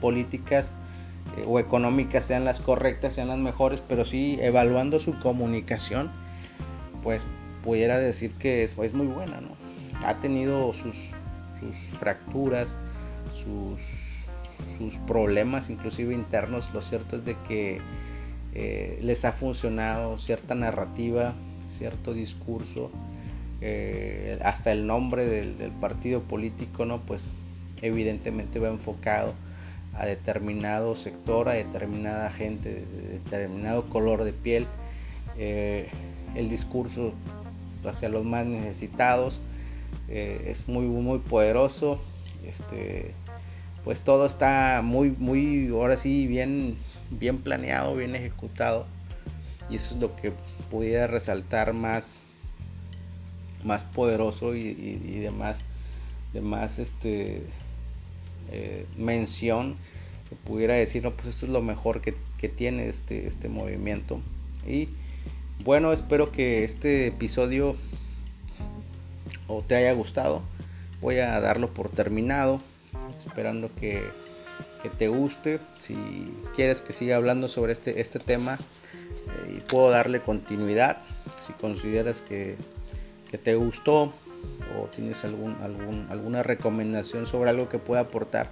políticas 0.00 0.72
eh, 1.36 1.44
o 1.46 1.60
económicas 1.60 2.24
sean 2.24 2.46
las 2.46 2.60
correctas, 2.60 3.12
sean 3.12 3.28
las 3.28 3.38
mejores, 3.38 3.82
pero 3.86 4.06
sí 4.06 4.38
evaluando 4.40 4.98
su 4.98 5.18
comunicación, 5.20 6.10
pues 7.02 7.26
pudiera 7.62 7.98
decir 7.98 8.30
que 8.38 8.62
es, 8.62 8.78
es 8.78 8.94
muy 8.94 9.08
buena, 9.08 9.42
¿no? 9.42 9.65
Ha 10.04 10.14
tenido 10.20 10.72
sus, 10.72 11.10
fracturas, 11.98 12.76
sus, 13.34 13.80
problemas, 15.06 15.70
inclusive 15.70 16.14
internos. 16.14 16.70
Lo 16.72 16.82
cierto 16.82 17.16
es 17.16 17.24
de 17.24 17.36
que 17.48 17.80
eh, 18.54 18.98
les 19.02 19.24
ha 19.24 19.32
funcionado 19.32 20.18
cierta 20.18 20.54
narrativa, 20.54 21.34
cierto 21.68 22.14
discurso, 22.14 22.90
eh, 23.60 24.38
hasta 24.44 24.72
el 24.72 24.86
nombre 24.86 25.26
del, 25.26 25.56
del, 25.56 25.70
partido 25.72 26.20
político, 26.20 26.84
¿no? 26.84 27.00
Pues 27.00 27.32
evidentemente 27.80 28.58
va 28.58 28.68
enfocado 28.68 29.32
a 29.98 30.04
determinado 30.04 30.94
sector, 30.94 31.48
a 31.48 31.54
determinada 31.54 32.30
gente, 32.30 32.70
de 32.70 33.08
determinado 33.18 33.84
color 33.84 34.24
de 34.24 34.32
piel, 34.32 34.66
eh, 35.38 35.88
el 36.34 36.48
discurso 36.48 37.12
hacia 37.84 38.08
los 38.08 38.24
más 38.24 38.46
necesitados 38.46 39.40
eh, 40.08 40.46
es 40.48 40.68
muy 40.68 40.84
muy 40.84 41.18
poderoso 41.18 42.00
este 42.46 43.12
pues 43.84 44.02
todo 44.02 44.26
está 44.26 44.80
muy 44.82 45.10
muy 45.10 45.68
ahora 45.68 45.96
sí 45.96 46.26
bien 46.26 46.76
bien 47.10 47.38
planeado 47.38 47.94
bien 47.96 48.14
ejecutado 48.14 48.86
y 49.68 49.76
eso 49.76 49.94
es 49.94 50.00
lo 50.00 50.14
que 50.16 50.32
pudiera 50.70 51.06
resaltar 51.06 51.72
más 51.72 52.20
más 53.64 53.82
poderoso 53.82 54.54
y, 54.54 54.60
y, 54.60 55.28
más 55.36 55.64
de 56.32 56.40
más 56.40 56.78
este 56.78 57.42
eh, 58.52 58.86
mención 58.96 59.74
que 60.28 60.36
pudiera 60.36 60.74
decir, 60.74 61.02
no, 61.02 61.12
pues 61.12 61.28
esto 61.28 61.46
es 61.46 61.52
lo 61.52 61.62
mejor 61.62 62.00
que, 62.00 62.14
tiene 62.48 62.88
este, 62.88 63.26
este 63.26 63.48
movimiento. 63.48 64.20
Y 64.68 64.88
bueno, 65.64 65.92
espero 65.92 66.30
que 66.30 66.62
este 66.62 67.08
episodio 67.08 67.74
o 69.48 69.62
te 69.62 69.76
haya 69.76 69.92
gustado. 69.92 70.42
Voy 71.00 71.18
a 71.18 71.40
darlo 71.40 71.72
por 71.72 71.88
terminado, 71.90 72.60
esperando 73.26 73.70
que, 73.74 74.02
te 74.98 75.08
guste. 75.08 75.58
Si 75.80 75.96
quieres 76.54 76.80
que 76.80 76.92
siga 76.92 77.16
hablando 77.16 77.48
sobre 77.48 77.72
este, 77.72 78.00
este 78.00 78.20
tema, 78.20 78.56
eh, 78.94 79.56
y 79.56 79.60
puedo 79.60 79.90
darle 79.90 80.20
continuidad. 80.20 80.98
Si 81.40 81.52
consideras 81.54 82.22
que, 82.22 82.56
que 83.28 83.36
te 83.36 83.56
gustó, 83.56 84.12
o 84.78 84.86
tienes 84.94 85.24
algún, 85.24 85.56
algún, 85.62 86.06
alguna 86.10 86.42
recomendación 86.42 87.26
sobre 87.26 87.50
algo 87.50 87.68
que 87.68 87.78
pueda 87.78 88.02
aportar, 88.02 88.50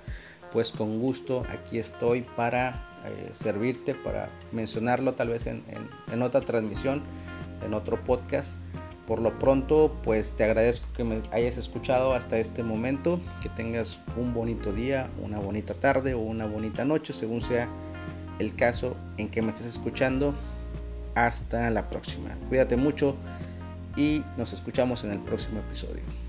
pues 0.53 0.73
con 0.73 1.01
gusto 1.01 1.45
aquí 1.51 1.79
estoy 1.79 2.23
para 2.23 2.89
eh, 3.05 3.31
servirte, 3.33 3.95
para 3.95 4.29
mencionarlo 4.53 5.15
tal 5.15 5.29
vez 5.29 5.47
en, 5.47 5.63
en, 6.11 6.23
otra 6.23 6.41
transmisión, 6.41 7.03
en 7.65 7.75
otro 7.75 8.03
podcast. 8.03 8.57
Por 9.07 9.21
lo 9.21 9.39
pronto, 9.39 9.95
pues 10.03 10.33
te 10.33 10.45
agradezco 10.45 10.87
que 10.97 11.05
me 11.05 11.23
hayas 11.31 11.59
escuchado 11.59 12.15
hasta 12.15 12.39
este 12.39 12.63
momento, 12.63 13.21
que 13.43 13.51
tengas 13.51 13.99
un 14.17 14.33
bonito 14.33 14.73
día, 14.73 15.11
una 15.23 15.39
bonita 15.39 15.75
tarde 15.75 16.15
o 16.15 16.21
una 16.21 16.47
bonita 16.47 16.85
noche, 16.85 17.13
según 17.13 17.43
sea 17.43 17.69
el 18.39 18.57
caso 18.57 18.97
en 19.19 19.29
que 19.29 19.43
me 19.43 19.51
estés 19.51 19.67
escuchando. 19.67 20.35
Hasta 21.15 21.71
la 21.71 21.89
próxima. 21.89 22.31
Cuídate 22.49 22.77
mucho 22.77 23.15
y 23.97 24.25
nos 24.37 24.53
escuchamos 24.53 25.05
en 25.05 25.13
el 25.13 25.21
próximo 25.21 25.61
episodio. 25.61 26.24